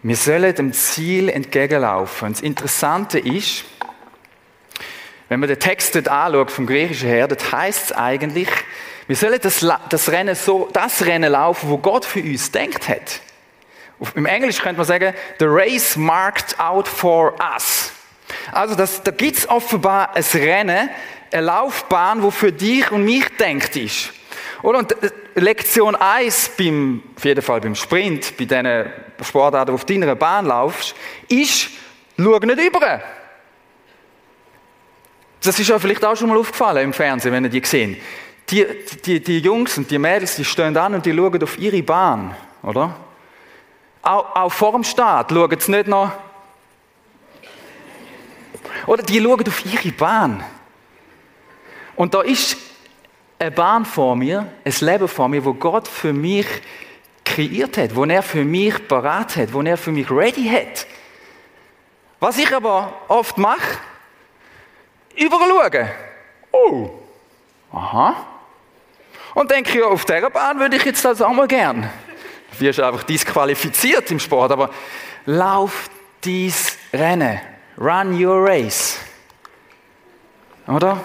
Wir 0.02 0.16
sollen 0.16 0.54
dem 0.54 0.72
Ziel 0.72 1.28
entgegenlaufen. 1.28 2.32
Das 2.32 2.40
Interessante 2.40 3.18
ist, 3.18 3.64
wenn 5.28 5.40
man 5.40 5.48
den 5.48 5.58
Text 5.58 5.94
dort 5.94 6.08
anschaut, 6.08 6.50
vom 6.50 6.66
Griechischen 6.66 7.08
her, 7.08 7.28
das 7.28 7.52
heißt 7.52 7.84
es 7.86 7.92
eigentlich, 7.92 8.48
wir 9.06 9.16
sollen 9.16 9.38
das, 9.40 9.64
das, 9.88 10.10
Rennen 10.10 10.34
so, 10.34 10.68
das 10.72 11.04
Rennen 11.04 11.32
laufen, 11.32 11.70
wo 11.70 11.78
Gott 11.78 12.04
für 12.04 12.20
uns 12.20 12.50
denkt 12.50 12.88
hat. 12.88 13.20
Im 14.14 14.26
Englisch 14.26 14.60
könnte 14.60 14.78
man 14.78 14.86
sagen, 14.86 15.14
the 15.38 15.46
race 15.46 15.96
marked 15.96 16.58
out 16.58 16.88
for 16.88 17.34
us. 17.40 17.92
Also 18.52 18.74
das, 18.74 19.02
da 19.02 19.10
gibt 19.10 19.38
es 19.38 19.48
offenbar 19.48 20.14
ein 20.14 20.24
Rennen, 20.34 20.90
eine 21.32 21.42
Laufbahn, 21.42 22.22
wo 22.22 22.30
für 22.30 22.52
dich 22.52 22.90
und 22.90 23.04
mich 23.04 23.24
denkt 23.38 23.76
ist. 23.76 24.12
Oder? 24.62 24.78
Und 24.78 24.92
äh, 25.02 25.10
Lektion 25.36 25.94
1 25.94 26.52
beim, 26.58 27.02
auf 27.16 27.24
jeden 27.24 27.42
Fall 27.42 27.60
beim 27.60 27.74
Sprint, 27.74 28.36
bei 28.36 28.44
diesen 28.44 28.86
Sportarten, 29.22 29.70
wo 29.72 29.76
auf 29.76 29.84
deiner 29.84 30.14
Bahn 30.14 30.46
laufst, 30.46 30.94
ist, 31.28 31.68
schau 32.18 32.38
nicht 32.38 32.58
über. 32.58 33.02
Das 35.46 35.58
ist 35.58 35.68
ja 35.68 35.78
vielleicht 35.78 36.04
auch 36.04 36.16
schon 36.16 36.28
mal 36.28 36.38
aufgefallen 36.38 36.84
im 36.84 36.92
Fernsehen, 36.92 37.32
wenn 37.32 37.44
ihr 37.44 37.50
die 37.50 37.60
gesehen 37.60 37.96
die, 38.50 38.66
die, 39.04 39.20
die 39.20 39.38
Jungs 39.38 39.76
und 39.76 39.90
die 39.90 39.98
Mädels, 39.98 40.36
die 40.36 40.44
stehen 40.44 40.76
an 40.76 40.94
und 40.94 41.04
die 41.04 41.14
schauen 41.14 41.42
auf 41.42 41.58
ihre 41.58 41.82
Bahn, 41.82 42.34
oder? 42.62 42.96
Auch, 44.02 44.36
auch 44.36 44.52
vor 44.52 44.72
dem 44.72 44.84
Start 44.84 45.30
schauen 45.32 45.58
sie 45.58 45.70
nicht 45.72 45.88
noch. 45.88 46.12
Oder 48.86 49.02
die 49.02 49.20
schauen 49.20 49.46
auf 49.46 49.66
ihre 49.66 49.92
Bahn. 49.92 50.44
Und 51.96 52.14
da 52.14 52.20
ist 52.20 52.56
eine 53.38 53.50
Bahn 53.50 53.84
vor 53.84 54.14
mir, 54.14 54.46
ein 54.64 54.74
Leben 54.80 55.08
vor 55.08 55.28
mir, 55.28 55.44
wo 55.44 55.54
Gott 55.54 55.88
für 55.88 56.12
mich 56.12 56.46
kreiert 57.24 57.76
hat, 57.78 57.96
wo 57.96 58.04
er 58.04 58.22
für 58.22 58.44
mich 58.44 58.86
parat 58.86 59.36
hat, 59.36 59.52
wo 59.52 59.60
er 59.62 59.76
für 59.76 59.90
mich 59.90 60.08
ready 60.10 60.48
hat. 60.48 60.86
Was 62.20 62.38
ich 62.38 62.54
aber 62.54 62.92
oft 63.08 63.36
mache, 63.38 63.78
überall 65.16 65.70
schauen. 65.70 65.88
Oh, 66.52 66.90
aha. 67.72 68.14
Und 69.34 69.50
denke, 69.50 69.78
ja, 69.78 69.86
auf 69.86 70.04
dieser 70.04 70.30
Bahn 70.30 70.58
würde 70.58 70.76
ich 70.76 70.84
jetzt 70.84 71.04
das 71.04 71.20
auch 71.20 71.32
mal 71.32 71.46
gern. 71.46 71.90
Du 72.52 72.60
wirst 72.60 72.80
einfach 72.80 73.02
disqualifiziert 73.02 74.10
im 74.10 74.18
Sport, 74.18 74.52
aber 74.52 74.70
lauf 75.26 75.90
dies 76.24 76.78
Rennen. 76.92 77.38
Run 77.78 78.24
your 78.24 78.48
race. 78.48 78.98
Oder? 80.66 81.04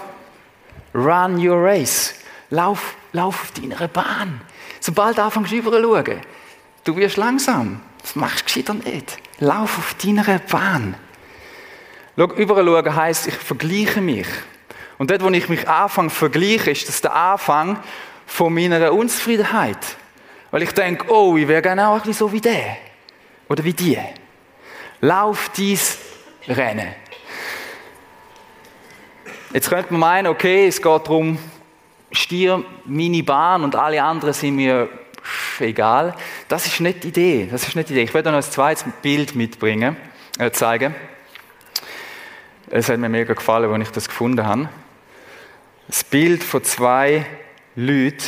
Run 0.94 1.46
your 1.46 1.62
race. 1.62 2.14
Lauf, 2.50 2.96
lauf 3.12 3.42
auf 3.42 3.50
deiner 3.52 3.88
Bahn. 3.88 4.40
Sobald 4.80 5.18
du 5.18 5.22
anfängst 5.22 5.52
überall 5.52 5.82
schauen, 5.82 6.20
du 6.84 6.96
wirst 6.96 7.16
langsam. 7.16 7.80
Das 8.00 8.16
machst 8.16 8.40
du 8.40 8.44
gescheiter 8.44 8.74
nicht. 8.74 9.18
Lauf 9.38 9.78
auf 9.78 9.94
deiner 9.94 10.38
Bahn. 10.38 10.94
Schau, 12.16 12.26
überall 12.34 12.66
schauen 12.66 12.96
heisst, 12.96 13.26
ich 13.28 13.34
vergleiche 13.34 14.00
mich. 14.00 14.26
Und 14.98 15.10
dort, 15.10 15.22
wo 15.22 15.28
ich 15.30 15.48
mich 15.48 15.68
anfange 15.68 16.10
zu 16.10 16.16
vergleichen, 16.16 16.72
ist 16.72 16.88
das 16.88 17.00
der 17.00 17.14
Anfang 17.14 17.78
von 18.26 18.52
meiner 18.52 18.92
Unzufriedenheit. 18.92 19.78
Weil 20.50 20.62
ich 20.62 20.72
denke, 20.72 21.10
oh, 21.10 21.36
ich 21.36 21.48
wäre 21.48 21.62
gerne 21.62 21.88
auch 21.88 22.04
ein 22.04 22.12
so 22.12 22.30
wie 22.32 22.40
der. 22.40 22.76
Oder 23.48 23.64
wie 23.64 23.72
die. 23.72 23.98
Lauf 25.00 25.50
dies 25.56 25.98
Rennen. 26.46 26.94
Jetzt 29.52 29.68
könnte 29.68 29.92
man 29.92 30.00
meinen, 30.00 30.26
okay, 30.28 30.66
es 30.66 30.80
geht 30.80 31.06
darum, 31.06 31.38
Stier, 32.10 32.62
meine 32.84 33.22
Bahn 33.22 33.64
und 33.64 33.74
alle 33.74 34.02
anderen 34.02 34.34
sind 34.34 34.56
mir 34.56 34.88
egal. 35.58 36.14
Das 36.48 36.66
ist 36.66 36.80
nicht 36.80 37.04
die 37.04 37.08
Idee. 37.08 37.48
Das 37.50 37.66
ist 37.66 37.74
nicht 37.74 37.88
die 37.88 37.94
Idee. 37.94 38.02
Ich 38.02 38.14
werde 38.14 38.30
noch 38.30 38.36
ein 38.36 38.42
zweites 38.42 38.84
Bild 39.00 39.34
mitbringen, 39.34 39.96
äh, 40.38 40.50
zeigen. 40.50 40.94
Es 42.74 42.88
hat 42.88 42.98
mir 42.98 43.10
mega 43.10 43.34
gefallen, 43.34 43.70
als 43.70 43.88
ich 43.88 43.92
das 43.92 44.08
gefunden 44.08 44.46
habe. 44.46 44.70
Das 45.88 46.02
Bild 46.02 46.42
von 46.42 46.64
zwei 46.64 47.26
Leuten, 47.76 48.22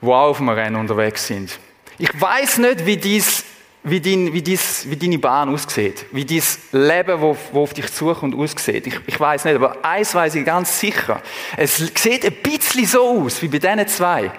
die 0.00 0.06
auch 0.06 0.30
auf 0.30 0.40
einem 0.40 0.48
Rennen 0.48 0.76
unterwegs 0.76 1.26
sind. 1.26 1.58
Ich 1.98 2.18
weiß 2.18 2.56
nicht, 2.58 2.86
wie 2.86 2.96
dies 2.96 3.44
wie, 3.84 4.00
dein, 4.00 4.32
wie, 4.32 4.42
dies, 4.42 4.88
wie 4.88 4.96
deine 4.96 5.18
Bahn 5.18 5.50
aussieht, 5.50 6.06
wie 6.10 6.24
dein 6.24 6.42
Leben, 6.72 7.20
wo, 7.20 7.36
wo 7.52 7.62
auf 7.62 7.74
dich 7.74 7.92
zukommt, 7.92 8.34
aussieht. 8.34 8.86
Ich, 8.86 8.98
ich 9.06 9.20
weiß 9.20 9.44
nicht, 9.44 9.56
aber 9.56 9.76
eins 9.84 10.14
weiß 10.14 10.34
ich 10.34 10.44
ganz 10.44 10.80
sicher. 10.80 11.22
Es 11.56 11.76
sieht 11.76 12.24
ein 12.24 12.34
bisschen 12.42 12.86
so 12.86 13.24
aus, 13.24 13.42
wie 13.42 13.48
bei 13.48 13.58
diesen 13.58 13.86
zwei. 13.88 14.32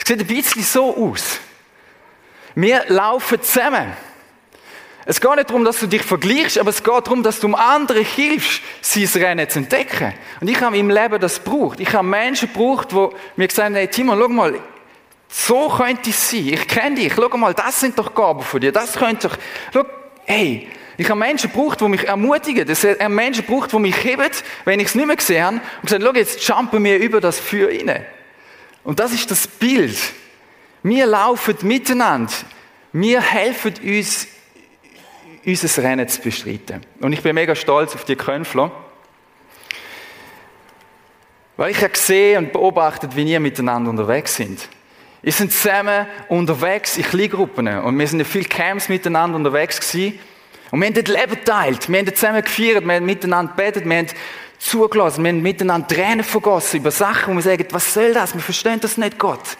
Es 0.00 0.06
sieht 0.06 0.20
ein 0.20 0.26
bisschen 0.26 0.62
so 0.62 0.96
aus. 0.96 1.38
Wir 2.54 2.84
laufen 2.88 3.40
zusammen. 3.40 3.96
Es 5.08 5.20
geht 5.20 5.36
nicht 5.36 5.48
darum, 5.48 5.64
dass 5.64 5.78
du 5.78 5.86
dich 5.86 6.02
vergleichst, 6.02 6.58
aber 6.58 6.70
es 6.70 6.82
geht 6.82 7.06
darum, 7.06 7.22
dass 7.22 7.38
du 7.38 7.54
anderen 7.54 8.04
hilfst, 8.04 8.60
sein 8.82 9.22
Rennen 9.22 9.48
zu 9.48 9.60
entdecken. 9.60 10.12
Und 10.40 10.50
ich 10.50 10.60
habe 10.60 10.76
im 10.76 10.90
Leben 10.90 11.20
das 11.20 11.42
gebraucht. 11.42 11.78
Ich 11.78 11.92
habe 11.94 12.06
Menschen 12.06 12.52
gebraucht, 12.52 12.90
die 12.90 13.08
mir 13.36 13.46
gesagt 13.46 13.66
haben, 13.66 13.76
hey 13.76 13.86
Timon, 13.86 14.18
schau 14.18 14.28
mal, 14.28 14.54
so 15.28 15.68
könnte 15.68 16.10
es 16.10 16.30
sein. 16.30 16.48
Ich 16.48 16.66
kenne 16.66 16.96
dich. 16.96 17.12
Schau 17.14 17.36
mal, 17.36 17.54
das 17.54 17.78
sind 17.78 17.96
doch 17.96 18.12
Gaben 18.14 18.42
von 18.42 18.60
dir. 18.60 18.72
Das 18.72 18.94
könnte 18.94 19.30
doch. 19.72 19.86
Hey, 20.24 20.68
Ich 20.96 21.08
habe 21.08 21.20
Menschen 21.20 21.52
gebraucht, 21.52 21.80
die 21.80 21.88
mich 21.88 22.04
ermutigen. 22.04 22.68
Es 22.68 22.82
hat 22.82 23.08
Menschen 23.08 23.46
gebraucht, 23.46 23.72
die 23.72 23.78
mich 23.78 24.02
heben, 24.02 24.30
wenn 24.64 24.80
ich 24.80 24.88
es 24.88 24.94
nicht 24.94 25.06
mehr 25.06 25.16
gesehen 25.16 25.44
habe. 25.44 25.60
Und 25.82 25.82
gesagt, 25.82 26.02
schau, 26.02 26.14
jetzt 26.14 26.48
jumpen 26.48 26.82
wir 26.82 26.98
über 26.98 27.20
das 27.20 27.38
Feuer 27.38 27.68
rein. 27.68 28.04
Und 28.82 28.98
das 28.98 29.12
ist 29.12 29.30
das 29.30 29.46
Bild. 29.46 29.98
Wir 30.82 31.06
laufen 31.06 31.56
miteinander. 31.62 32.32
Wir 32.92 33.20
helfen 33.20 33.74
uns, 33.84 34.26
unser 35.46 35.82
Rennen 35.82 36.08
zu 36.08 36.20
bestreiten. 36.20 36.80
Und 37.00 37.12
ich 37.12 37.22
bin 37.22 37.34
mega 37.34 37.54
stolz 37.54 37.94
auf 37.94 38.04
die 38.04 38.16
Könfler. 38.16 38.72
Weil 41.56 41.70
ich 41.70 41.78
habe 41.78 41.90
gesehen 41.90 42.44
und 42.44 42.52
beobachtet, 42.52 43.16
wie 43.16 43.24
wir 43.24 43.40
miteinander 43.40 43.88
unterwegs 43.88 44.36
sind. 44.36 44.68
Wir 45.22 45.32
sind 45.32 45.52
zusammen 45.52 46.06
unterwegs 46.28 46.96
in 46.98 47.04
Kleingruppen. 47.04 47.66
Und 47.66 47.98
wir 47.98 48.06
sind 48.06 48.20
in 48.20 48.26
vielen 48.26 48.48
Camps 48.48 48.88
miteinander 48.88 49.36
unterwegs 49.36 49.80
gewesen. 49.80 50.18
Und 50.70 50.80
wir 50.80 50.86
haben 50.88 50.94
dort 50.94 51.08
Leben 51.08 51.34
geteilt. 51.36 51.88
Wir 51.88 51.98
haben 51.98 52.14
zusammen 52.14 52.42
gefeiert. 52.42 52.84
Wir 52.84 52.94
haben 52.94 53.06
miteinander 53.06 53.52
gebetet. 53.52 53.84
Wir 53.88 53.96
haben 53.96 54.08
zugelassen. 54.58 55.24
Wir 55.24 55.30
haben 55.30 55.42
miteinander 55.42 55.88
Tränen 55.88 56.24
vergossen 56.24 56.80
über 56.80 56.90
Sachen, 56.90 57.32
wo 57.32 57.36
wir 57.38 57.42
sagen, 57.42 57.66
was 57.70 57.94
soll 57.94 58.12
das? 58.12 58.34
Wir 58.34 58.42
verstehen 58.42 58.80
das 58.80 58.98
nicht, 58.98 59.18
Gott. 59.18 59.56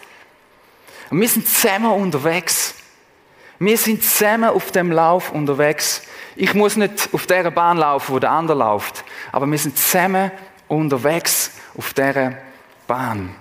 Und 1.09 1.21
wir 1.21 1.29
sind 1.29 1.47
zusammen 1.47 1.91
unterwegs. 1.91 2.75
Wir 3.59 3.77
sind 3.77 4.03
zusammen 4.03 4.49
auf 4.49 4.71
dem 4.71 4.91
Lauf 4.91 5.31
unterwegs. 5.31 6.03
Ich 6.35 6.53
muss 6.53 6.75
nicht 6.75 7.09
auf 7.11 7.25
der 7.25 7.49
Bahn 7.49 7.77
laufen, 7.77 8.13
wo 8.13 8.19
der 8.19 8.31
andere 8.31 8.57
läuft. 8.57 9.03
Aber 9.31 9.47
wir 9.47 9.57
sind 9.57 9.77
zusammen 9.77 10.31
unterwegs 10.67 11.51
auf 11.75 11.93
dieser 11.93 12.37
Bahn. 12.85 13.35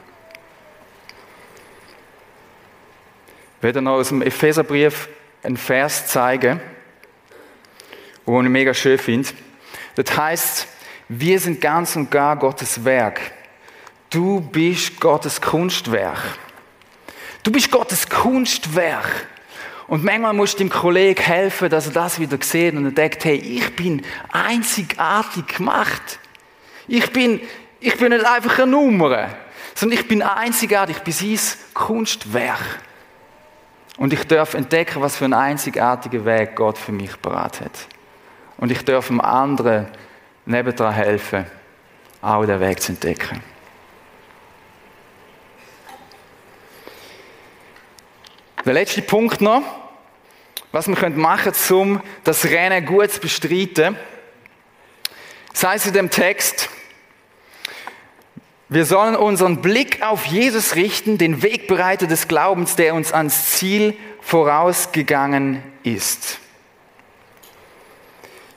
Ich 3.58 3.62
werde 3.62 3.82
noch 3.82 3.92
aus 3.92 4.08
dem 4.08 4.22
Epheserbrief 4.22 5.08
einen 5.42 5.56
Vers 5.56 6.06
zeigen, 6.06 6.60
wo 8.24 8.40
ich 8.40 8.48
mega 8.48 8.72
schön 8.72 8.98
finde. 8.98 9.28
Das 9.96 10.16
heißt, 10.16 10.68
wir 11.08 11.38
sind 11.38 11.60
ganz 11.60 11.94
und 11.96 12.10
gar 12.10 12.36
Gottes 12.36 12.84
Werk. 12.84 13.20
Du 14.10 14.40
bist 14.40 15.00
Gottes 15.00 15.40
Kunstwerk. 15.40 16.18
Du 17.42 17.52
bist 17.52 17.70
Gottes 17.70 18.08
Kunstwerk. 18.08 19.26
Und 19.88 20.02
manchmal 20.02 20.32
musst 20.32 20.54
du 20.54 20.58
dem 20.64 20.70
Kollegen 20.70 21.22
helfen, 21.22 21.68
dass 21.68 21.86
er 21.86 21.92
das 21.92 22.18
wieder 22.18 22.38
sieht 22.40 22.74
und 22.74 22.96
denkt, 22.96 23.24
hey, 23.24 23.36
ich 23.36 23.76
bin 23.76 24.02
einzigartig 24.32 25.46
gemacht. 25.46 26.18
Ich 26.88 27.12
bin, 27.12 27.40
ich 27.78 27.96
bin 27.96 28.10
nicht 28.10 28.24
einfach 28.24 28.58
eine 28.58 28.72
Nummer, 28.72 29.28
sondern 29.74 29.98
ich 29.98 30.08
bin 30.08 30.22
einzigartig, 30.22 30.96
ich 30.96 31.02
bin 31.02 31.12
sein 31.12 31.58
Kunstwerk. 31.72 32.80
Und 33.96 34.12
ich 34.12 34.26
darf 34.26 34.54
entdecken, 34.54 35.00
was 35.00 35.16
für 35.16 35.24
einen 35.24 35.34
einzigartigen 35.34 36.24
Weg 36.24 36.56
Gott 36.56 36.76
für 36.76 36.92
mich 36.92 37.20
parat 37.22 37.60
hat. 37.60 37.86
Und 38.58 38.72
ich 38.72 38.84
darf 38.84 39.06
dem 39.06 39.20
anderen 39.20 39.86
nebendran 40.44 40.92
helfen, 40.92 41.46
auch 42.20 42.44
den 42.44 42.60
Weg 42.60 42.82
zu 42.82 42.92
entdecken. 42.92 43.40
Der 48.66 48.74
letzte 48.74 49.00
Punkt 49.00 49.40
noch, 49.40 49.62
was 50.72 50.88
wir 50.88 51.10
machen 51.10 51.52
können, 51.52 51.80
um 51.80 52.02
das 52.24 52.46
Rennen 52.46 52.84
gut 52.84 53.12
zu 53.12 53.20
bestreiten. 53.20 53.96
Das 55.52 55.62
heißt 55.62 55.86
in 55.86 55.92
dem 55.92 56.10
Text, 56.10 56.68
wir 58.68 58.84
sollen 58.84 59.14
unseren 59.14 59.62
Blick 59.62 60.02
auf 60.02 60.26
Jesus 60.26 60.74
richten, 60.74 61.16
den 61.16 61.42
Wegbereiter 61.42 62.08
des 62.08 62.26
Glaubens, 62.26 62.74
der 62.74 62.96
uns 62.96 63.12
ans 63.12 63.52
Ziel 63.52 63.96
vorausgegangen 64.20 65.62
ist. 65.84 66.40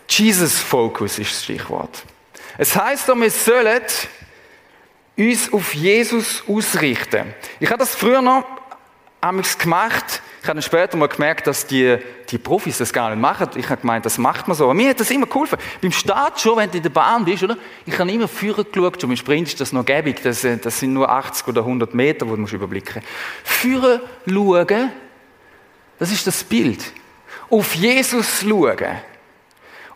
Jesus 0.08 0.58
Focus 0.58 1.20
ist 1.20 1.32
das 1.34 1.44
Stichwort. 1.44 2.04
Es 2.58 2.76
heißt, 2.76 3.08
wir 3.10 3.30
sollen 3.30 3.84
uns 5.16 5.54
auf 5.54 5.76
Jesus 5.76 6.44
ausrichten. 6.48 7.36
Ich 7.60 7.70
habe 7.70 7.78
das 7.78 7.94
früher 7.94 8.24
noch 8.24 8.59
gemacht, 9.22 10.22
ich 10.42 10.48
habe 10.48 10.56
dann 10.56 10.62
später 10.62 10.96
mal 10.96 11.08
gemerkt, 11.08 11.48
dass 11.48 11.68
die, 11.68 11.98
die 12.30 12.38
Profis 12.38 12.78
das 12.78 12.94
gar 12.94 13.10
nicht 13.10 13.20
machen. 13.20 13.50
Ich 13.56 13.70
habe 13.70 13.82
gemeint, 13.82 14.06
das 14.06 14.18
macht 14.18 14.48
man 14.48 14.56
so. 14.56 14.64
Aber 14.64 14.74
mir 14.74 14.92
hat 14.92 15.00
das 15.00 15.12
immer 15.12 15.26
geholfen. 15.26 15.60
Beim 15.82 15.92
Start 15.92 16.40
schon, 16.40 16.58
wenn 16.58 16.72
du 16.72 16.78
in 16.78 16.84
der 16.84 16.90
Bahn 16.90 17.26
bist, 17.26 17.44
oder? 17.44 17.58
Ich 17.86 18.00
habe 18.00 18.10
immer 18.10 18.30
Führer 18.30 18.64
geschaut. 18.64 19.02
Schon 19.02 19.10
beim 19.10 19.18
Sprint 19.18 19.50
ist 19.50 19.60
das 19.60 19.74
noch 19.74 19.86
gäbig. 19.86 20.24
Das, 20.24 20.46
äh, 20.46 20.58
das 20.58 20.80
sind 20.80 20.94
nur 20.94 21.10
80 21.10 21.46
oder 21.50 21.62
100 21.62 21.94
Meter, 21.94 22.26
die 22.26 22.32
du 22.32 22.38
musst 22.38 22.54
überblicken 22.54 23.04
Führer 23.44 24.00
schauen, 24.26 24.92
das 26.00 26.12
ist 26.12 26.26
das 26.26 26.46
Bild. 26.46 26.94
Auf 27.50 27.76
Jesus 27.76 28.40
schauen. 28.40 28.98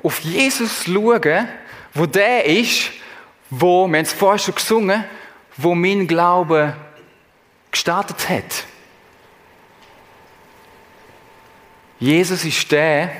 Auf 0.04 0.20
Jesus 0.20 0.84
schauen, 0.84 1.48
wo 1.94 2.06
der 2.06 2.46
ist, 2.46 2.92
wo, 3.50 3.88
wir 3.88 3.98
haben 3.98 4.04
es 4.04 4.12
vorher 4.12 4.40
schon 4.40 4.56
gesungen, 4.56 5.06
wo 5.56 5.74
mein 5.74 6.06
Glaube 6.06 6.76
gestartet 7.72 8.28
hat. 8.28 8.66
Jesus 12.04 12.44
ist 12.44 12.70
der, 12.70 13.13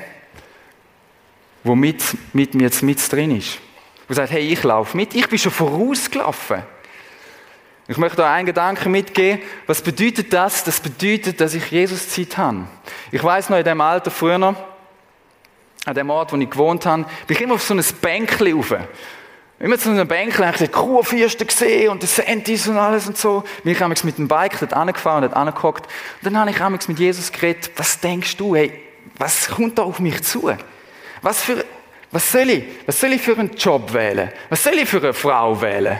der 1.64 1.74
mit, 1.74 2.02
mit 2.34 2.54
mir 2.54 2.64
jetzt 2.64 2.82
mit 2.82 3.10
drin 3.10 3.34
ist. 3.34 3.58
Der 4.10 4.16
sagt, 4.16 4.32
hey, 4.32 4.46
ich 4.46 4.62
laufe 4.62 4.94
mit. 4.94 5.14
Ich 5.14 5.26
bin 5.26 5.38
schon 5.38 5.52
vorausgelaufen. 5.52 6.62
Ich 7.88 7.96
möchte 7.96 8.22
euch 8.22 8.28
einen 8.28 8.44
Gedanken 8.44 8.92
mitgeben. 8.92 9.40
Was 9.66 9.80
bedeutet 9.80 10.30
das? 10.34 10.64
Das 10.64 10.80
bedeutet, 10.80 11.40
dass 11.40 11.54
ich 11.54 11.70
Jesus 11.70 12.10
Zeit 12.10 12.36
habe. 12.36 12.66
Ich 13.10 13.24
weiß 13.24 13.48
noch 13.48 13.56
in 13.56 13.64
dem 13.64 13.80
Alter 13.80 14.10
früher 14.10 14.54
an 15.86 15.94
dem 15.94 16.10
Ort, 16.10 16.34
wo 16.34 16.36
ich 16.36 16.50
gewohnt 16.50 16.84
habe, 16.84 17.06
bin 17.26 17.36
ich 17.38 17.42
immer 17.42 17.54
auf 17.54 17.62
so 17.62 17.72
ein 17.72 17.82
Bänkchen 18.02 18.54
rauf. 18.54 18.74
Immer 19.64 19.78
zu 19.78 19.88
einem 19.88 20.06
Bänkchen, 20.06 20.44
ich 20.50 20.56
die 20.58 20.68
Kurfürsten 20.68 21.46
gesehen 21.46 21.88
und 21.88 22.02
die 22.02 22.06
Sentis 22.06 22.68
und 22.68 22.76
alles 22.76 23.06
und 23.06 23.16
so. 23.16 23.44
Bin 23.62 23.72
ich 23.72 23.82
amigs 23.82 24.04
mit 24.04 24.18
dem 24.18 24.28
Bike 24.28 24.60
dort 24.60 24.74
angefahren 24.74 25.24
und 25.24 25.30
dort 25.30 25.40
angehockt. 25.40 25.86
Und 25.86 26.26
dann 26.26 26.36
habe 26.36 26.50
ich 26.50 26.60
amigs 26.60 26.86
mit 26.86 26.98
Jesus 26.98 27.32
geredet, 27.32 27.70
was 27.76 27.98
denkst 27.98 28.36
du, 28.36 28.54
hey, 28.54 28.78
was 29.16 29.48
kommt 29.48 29.78
da 29.78 29.84
auf 29.84 30.00
mich 30.00 30.22
zu? 30.22 30.52
Was 31.22 31.42
für, 31.42 31.64
was 32.10 32.30
soll 32.30 32.50
ich, 32.50 32.64
was 32.84 33.00
soll 33.00 33.14
ich 33.14 33.22
für 33.22 33.38
einen 33.38 33.54
Job 33.56 33.94
wählen? 33.94 34.30
Was 34.50 34.62
soll 34.62 34.74
ich 34.74 34.86
für 34.86 34.98
eine 34.98 35.14
Frau 35.14 35.58
wählen? 35.58 35.98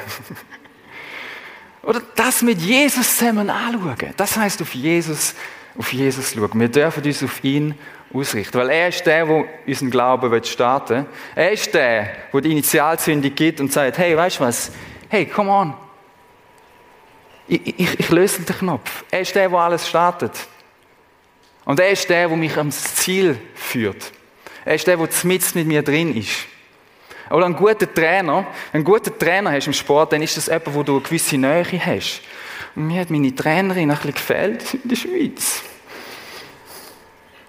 Oder 1.84 2.02
das 2.16 2.42
mit 2.42 2.58
Jesus 2.58 3.16
zusammen 3.16 3.48
anschauen. 3.48 4.12
Das 4.18 4.36
heißt 4.36 4.60
auf 4.60 4.74
Jesus, 4.74 5.34
auf 5.78 5.90
Jesus 5.90 6.34
schauen. 6.34 6.60
Wir 6.60 6.68
dürfen 6.68 7.02
uns 7.02 7.22
auf 7.22 7.42
ihn 7.42 7.74
ausrichten. 8.14 8.58
Weil 8.58 8.70
er 8.70 8.88
ist 8.88 9.04
der, 9.04 9.26
der 9.26 9.44
unseren 9.66 9.90
Glauben 9.90 10.44
starten 10.44 10.96
will. 10.96 11.06
Er 11.34 11.52
ist 11.52 11.74
der, 11.74 12.08
der 12.32 12.40
die 12.40 12.52
Initialzündung 12.52 13.34
gibt 13.34 13.60
und 13.60 13.72
sagt, 13.72 13.98
hey, 13.98 14.16
weißt 14.16 14.40
du 14.40 14.44
was? 14.44 14.70
Hey, 15.08 15.26
come 15.26 15.50
on. 15.50 15.74
Ich, 17.46 17.78
ich, 17.78 18.00
ich 18.00 18.10
löse 18.10 18.42
den 18.42 18.56
Knopf. 18.56 19.04
Er 19.10 19.20
ist 19.20 19.34
der, 19.34 19.48
der 19.48 19.58
alles 19.58 19.88
startet. 19.88 20.32
Und 21.64 21.80
er 21.80 21.90
ist 21.90 22.08
der, 22.08 22.28
der 22.28 22.36
mich 22.36 22.56
ans 22.56 22.94
Ziel 22.94 23.38
führt. 23.54 24.12
Er 24.64 24.74
ist 24.76 24.86
der, 24.86 24.96
der 24.96 25.08
mit 25.24 25.54
mit 25.54 25.66
mir 25.66 25.82
drin 25.82 26.16
ist. 26.16 26.46
Oder 27.30 27.46
ein 27.46 27.56
guter 27.56 27.92
Trainer, 27.92 28.46
ein 28.72 28.84
guter 28.84 29.16
Trainer 29.16 29.50
hast 29.50 29.66
im 29.66 29.72
Sport, 29.72 30.12
dann 30.12 30.22
ist 30.22 30.36
das 30.36 30.46
jemand, 30.46 30.74
wo 30.74 30.82
du 30.82 30.96
eine 30.96 31.02
gewisse 31.02 31.38
Nähe 31.38 31.64
hast. 31.64 32.20
Und 32.74 32.86
mir 32.86 33.00
hat 33.00 33.10
meine 33.10 33.34
Trainerin 33.34 33.90
ein 33.90 33.96
bisschen 33.96 34.14
gefällt 34.14 34.74
in 34.74 34.88
der 34.88 34.96
Schweiz. 34.96 35.62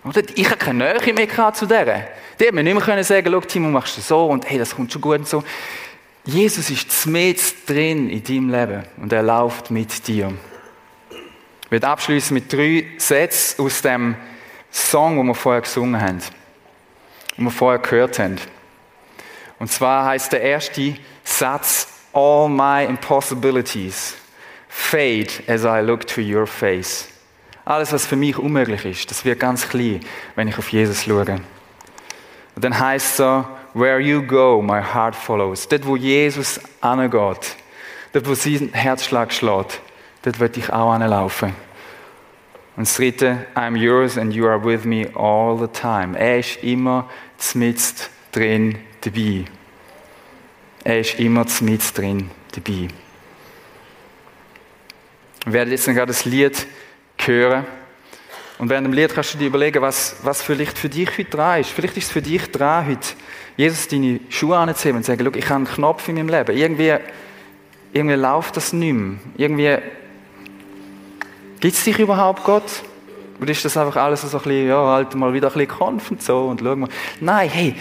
Oder? 0.06 0.22
Ich 0.36 0.46
habe 0.46 0.58
keine 0.58 1.00
Nähe 1.02 1.14
mehr 1.14 1.54
zu 1.54 1.66
der. 1.66 2.08
Die 2.40 2.48
hat 2.48 2.54
mir 2.54 2.64
nicht 2.64 2.86
mehr 2.86 3.04
sagen 3.04 3.32
schau, 3.32 3.42
Timo, 3.42 3.70
machst 3.70 3.98
du 3.98 4.02
so 4.02 4.28
und 4.28 4.50
hey, 4.50 4.60
das 4.60 4.76
kommt 4.76 4.92
schon 4.92 5.02
gut 5.02 5.20
und 5.20 5.28
so. 5.28 5.44
Jesus 6.26 6.70
ist 6.70 7.06
mit 7.06 7.40
drin 7.68 8.10
in 8.10 8.24
deinem 8.24 8.50
Leben 8.50 8.84
und 8.98 9.14
er 9.14 9.24
läuft 9.24 9.72
mit 9.72 10.08
dir. 10.08 10.34
Ich 11.66 11.72
werde 11.72 11.88
abschließen 11.88 12.34
mit 12.34 12.52
drei 12.52 12.86
Sätzen 12.98 13.64
aus 13.64 13.82
dem 13.82 14.16
Song, 14.72 15.18
den 15.18 15.28
wir 15.28 15.36
vorher 15.36 15.62
gesungen 15.62 16.00
haben, 16.00 16.20
den 17.38 17.46
wir 17.46 17.52
vorher 17.52 17.80
gehört 17.80 18.20
haben. 18.20 18.38
Und 19.60 19.72
zwar 19.72 20.06
heißt 20.06 20.32
der 20.34 20.42
erste 20.42 20.96
Satz, 21.24 21.88
All 22.14 22.48
my 22.48 22.86
impossibilities 22.86 24.16
fade 24.70 25.28
as 25.48 25.64
I 25.66 25.82
look 25.82 26.08
to 26.08 26.22
your 26.22 26.48
face. 26.48 27.10
Alles, 27.66 27.92
was 27.92 28.06
für 28.06 28.16
mich 28.16 28.38
unmöglich 28.38 28.86
ist, 28.86 29.10
das 29.10 29.26
wird 29.26 29.40
ganz 29.40 29.68
klein, 29.68 30.02
wenn 30.36 30.48
ich 30.48 30.58
auf 30.58 30.70
Jesus 30.70 31.04
schaue. 31.04 31.42
Und 32.56 32.64
dann 32.64 32.80
heißt 32.80 33.06
es 33.12 33.18
so, 33.18 33.46
Where 33.74 34.00
you 34.00 34.22
go, 34.22 34.62
my 34.62 34.82
heart 34.82 35.16
follows. 35.16 35.68
Dort, 35.68 35.86
wo 35.86 35.98
Jesus 35.98 36.62
angeht, 36.80 37.12
dort, 38.14 38.26
wo 38.26 38.34
sein 38.34 38.70
Herzschlag 38.72 39.34
schlägt, 39.34 39.82
dort 40.22 40.40
wird 40.40 40.56
ich 40.56 40.72
auch 40.72 40.94
anlaufen. 40.94 41.54
Und 42.78 42.88
das 42.88 42.96
dritte, 42.96 43.46
I'm 43.54 43.76
yours 43.76 44.18
and 44.18 44.34
you 44.34 44.48
are 44.48 44.64
with 44.64 44.86
me 44.86 45.10
all 45.14 45.58
the 45.58 45.68
time. 45.68 46.18
Er 46.18 46.40
ist 46.40 46.64
immer 46.64 47.10
zmitzt 47.38 48.10
drin 48.32 48.78
dabei. 49.02 49.44
Er 50.86 51.02
ist 51.02 51.20
immer 51.20 51.46
zmitzt 51.48 51.98
drin 51.98 52.32
dabei. 52.54 52.88
Wir 55.44 55.54
werden 55.54 55.72
jetzt 55.72 55.86
gerade 55.86 56.08
das 56.08 56.24
Lied 56.24 56.66
hören. 57.28 57.66
Und 58.58 58.70
während 58.70 58.88
dem 58.88 58.94
Lied 58.94 59.14
kannst 59.14 59.34
du 59.34 59.38
dir 59.38 59.48
überlegen, 59.48 59.82
was, 59.82 60.16
was 60.24 60.42
vielleicht 60.42 60.78
für 60.78 60.90
dich 60.90 61.10
heute 61.18 61.30
dran 61.30 61.60
ist. 61.60 61.72
Vielleicht 61.72 61.98
ist 61.98 62.06
es 62.06 62.12
für 62.12 62.22
dich 62.22 62.50
dran, 62.52 62.88
heute 62.88 63.10
Jesus 63.58 63.88
deine 63.88 64.20
Schuhe 64.30 64.58
anzuziehen 64.58 64.96
und 64.96 65.04
zu 65.04 65.12
sagen, 65.12 65.30
ich 65.36 65.46
habe 65.46 65.56
einen 65.56 65.66
Knopf 65.66 66.08
in 66.08 66.16
meinem 66.16 66.30
Leben. 66.30 66.56
Irgendwie, 66.56 66.96
irgendwie 67.92 68.16
läuft 68.16 68.56
das 68.56 68.72
nicht 68.72 68.94
mehr. 68.94 69.18
Irgendwie 69.38 69.78
gibt 71.60 71.74
es 71.74 71.84
dich 71.84 72.00
überhaupt, 72.00 72.44
Gott? 72.44 72.84
Oder 73.42 73.52
ist 73.52 73.66
das 73.66 73.76
einfach 73.76 73.98
alles 73.98 74.22
so 74.22 74.38
ein 74.38 74.44
bisschen, 74.44 74.68
ja, 74.68 74.86
halt 74.88 75.14
mal 75.16 75.34
wieder 75.34 75.48
ein 75.48 75.54
bisschen 75.54 75.68
Konf 75.68 76.12
und 76.12 76.22
so 76.22 76.46
und 76.46 76.62
schau 76.62 76.76
mal. 76.76 76.90
Nein, 77.20 77.50
hey, 77.50 77.76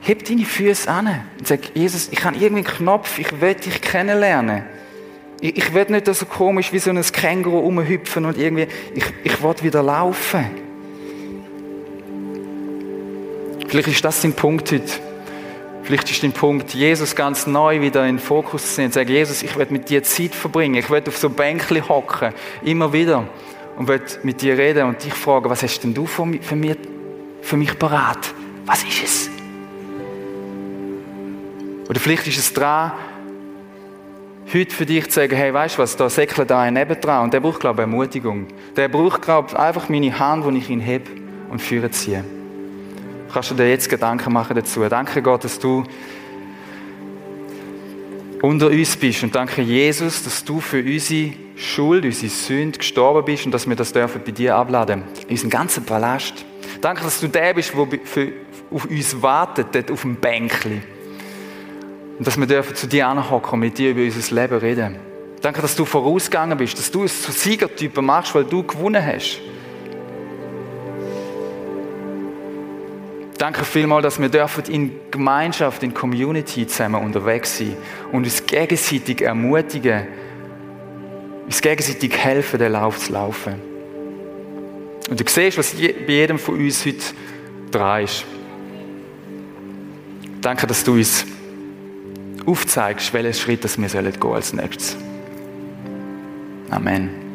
heb 0.00 0.24
deine 0.24 0.44
Füße 0.44 0.90
an 0.90 1.22
und 1.38 1.46
sag, 1.46 1.60
Jesus, 1.74 2.08
ich 2.10 2.24
habe 2.24 2.36
irgendwie 2.36 2.66
einen 2.66 2.76
Knopf, 2.76 3.18
ich 3.18 3.40
will 3.40 3.54
dich 3.54 3.80
kennenlernen. 3.80 4.64
Ich, 5.40 5.74
will 5.74 5.86
nicht 5.88 6.06
so 6.14 6.26
komisch 6.26 6.72
wie 6.72 6.78
so 6.78 6.90
ein 6.90 7.02
Känguru 7.02 7.58
rumhüpfen 7.58 8.24
und 8.24 8.38
irgendwie, 8.38 8.68
ich, 8.94 9.04
ich 9.22 9.42
will 9.42 9.54
wieder 9.62 9.82
laufen. 9.82 10.46
Vielleicht 13.68 13.88
ist 13.88 14.04
das 14.04 14.22
dein 14.22 14.32
Punkt 14.32 14.72
heute. 14.72 14.92
Vielleicht 15.82 16.10
ist 16.10 16.22
dein 16.22 16.32
Punkt, 16.32 16.74
Jesus 16.74 17.14
ganz 17.14 17.46
neu 17.46 17.80
wieder 17.80 18.06
in 18.06 18.16
den 18.16 18.18
Fokus 18.18 18.66
zu 18.66 18.74
sehen 18.74 18.90
sagen, 18.90 19.08
Jesus, 19.08 19.42
ich 19.42 19.56
will 19.56 19.66
mit 19.70 19.88
dir 19.88 20.02
Zeit 20.02 20.34
verbringen, 20.34 20.74
ich 20.74 20.90
will 20.90 21.02
auf 21.06 21.16
so 21.16 21.30
Bänkchen 21.30 21.88
hocken, 21.88 22.32
immer 22.62 22.92
wieder 22.92 23.28
und 23.76 23.86
will 23.86 24.00
mit 24.24 24.42
dir 24.42 24.58
reden 24.58 24.88
und 24.88 25.04
dich 25.04 25.14
fragen, 25.14 25.48
was 25.48 25.62
hast 25.62 25.80
denn 25.80 25.94
du 25.94 26.06
für 26.06 26.26
mich, 26.26 26.42
für 26.42 26.56
mich, 26.56 26.76
für 27.42 27.56
mich 27.56 27.78
parat? 27.78 28.18
Was 28.64 28.82
ist 28.82 29.04
es? 29.04 29.30
Oder 31.88 32.00
vielleicht 32.00 32.26
ist 32.26 32.38
es 32.38 32.52
dran, 32.52 32.92
heute 34.52 34.74
für 34.74 34.86
dich 34.86 35.06
zu 35.06 35.12
sagen, 35.12 35.36
hey, 35.36 35.52
weißt 35.52 35.76
du 35.76 35.82
was, 35.82 35.96
da 35.96 36.08
säckelt 36.08 36.50
da 36.50 36.70
nebendran 36.70 37.24
und 37.24 37.34
der 37.34 37.40
braucht, 37.40 37.60
glaube 37.60 37.82
ich, 37.82 37.88
Ermutigung. 37.88 38.46
Der 38.76 38.88
braucht, 38.88 39.22
glaube 39.22 39.48
ich, 39.50 39.58
einfach 39.58 39.88
meine 39.88 40.18
Hand, 40.18 40.44
die 40.46 40.58
ich 40.58 40.70
ihn 40.70 40.80
heb 40.80 41.08
und 41.50 41.60
führe 41.60 41.90
ziehe. 41.90 42.24
Kannst 43.32 43.50
du 43.50 43.54
dir 43.54 43.68
jetzt 43.68 43.88
Gedanken 43.88 44.32
machen 44.32 44.54
dazu? 44.54 44.88
Danke 44.88 45.20
Gott, 45.20 45.44
dass 45.44 45.58
du 45.58 45.84
unter 48.42 48.68
uns 48.68 48.96
bist 48.96 49.22
und 49.24 49.34
danke 49.34 49.62
Jesus, 49.62 50.22
dass 50.22 50.44
du 50.44 50.60
für 50.60 50.80
unsere 50.80 51.32
Schuld, 51.56 52.04
unsere 52.04 52.30
Sünde 52.30 52.78
gestorben 52.78 53.24
bist 53.24 53.46
und 53.46 53.52
dass 53.52 53.68
wir 53.68 53.76
das 53.76 53.92
dürfen 53.92 54.20
bei 54.24 54.30
dir 54.30 54.54
abladen. 54.54 55.02
Unseren 55.28 55.50
ganzen 55.50 55.84
Palast. 55.84 56.44
Danke, 56.80 57.02
dass 57.02 57.20
du 57.20 57.28
der 57.28 57.54
bist, 57.54 57.72
der 57.74 58.28
auf 58.70 58.84
uns 58.84 59.22
wartet, 59.22 59.68
dort 59.74 59.90
auf 59.90 60.02
dem 60.02 60.16
Bänkchen. 60.16 60.95
Und 62.18 62.26
dass 62.26 62.38
wir 62.38 62.46
dürfen 62.46 62.74
zu 62.74 62.86
dir 62.86 63.08
anhocken 63.08 63.54
und 63.54 63.60
mit 63.60 63.78
dir 63.78 63.90
über 63.90 64.02
unser 64.02 64.34
Leben 64.34 64.58
reden. 64.58 64.96
Danke, 65.42 65.60
dass 65.60 65.76
du 65.76 65.84
vorausgegangen 65.84 66.56
bist, 66.56 66.78
dass 66.78 66.90
du 66.90 67.04
es 67.04 67.22
zu 67.22 67.30
Siegertypen 67.30 68.04
machst, 68.04 68.34
weil 68.34 68.44
du 68.44 68.62
gewonnen 68.62 69.04
hast. 69.04 69.40
Danke 73.38 73.64
vielmals, 73.64 74.02
dass 74.02 74.18
wir 74.18 74.30
dürfen 74.30 74.64
in 74.64 74.92
Gemeinschaft, 75.10 75.82
in 75.82 75.92
Community 75.92 76.66
zusammen 76.66 77.04
unterwegs 77.04 77.58
sein 77.58 77.76
und 78.10 78.24
uns 78.24 78.46
gegenseitig 78.46 79.20
ermutigen, 79.20 80.06
uns 81.44 81.60
gegenseitig 81.60 82.16
helfen, 82.16 82.58
den 82.58 82.72
Lauf 82.72 82.98
zu 82.98 83.12
laufen. 83.12 83.60
Und 85.10 85.20
du 85.20 85.24
siehst, 85.28 85.58
was 85.58 85.74
bei 85.74 86.12
jedem 86.12 86.38
von 86.38 86.58
uns 86.58 86.84
heute 86.86 87.04
dran 87.70 88.04
ist. 88.04 88.24
Danke, 90.40 90.66
dass 90.66 90.82
du 90.82 90.94
uns 90.94 91.26
aufzeigst, 92.46 93.12
welchen 93.12 93.34
Schritt 93.34 93.62
wir 93.78 93.88
gehen 94.20 94.32
als 94.32 94.52
nächstes. 94.52 94.96
Amen. 96.70 97.25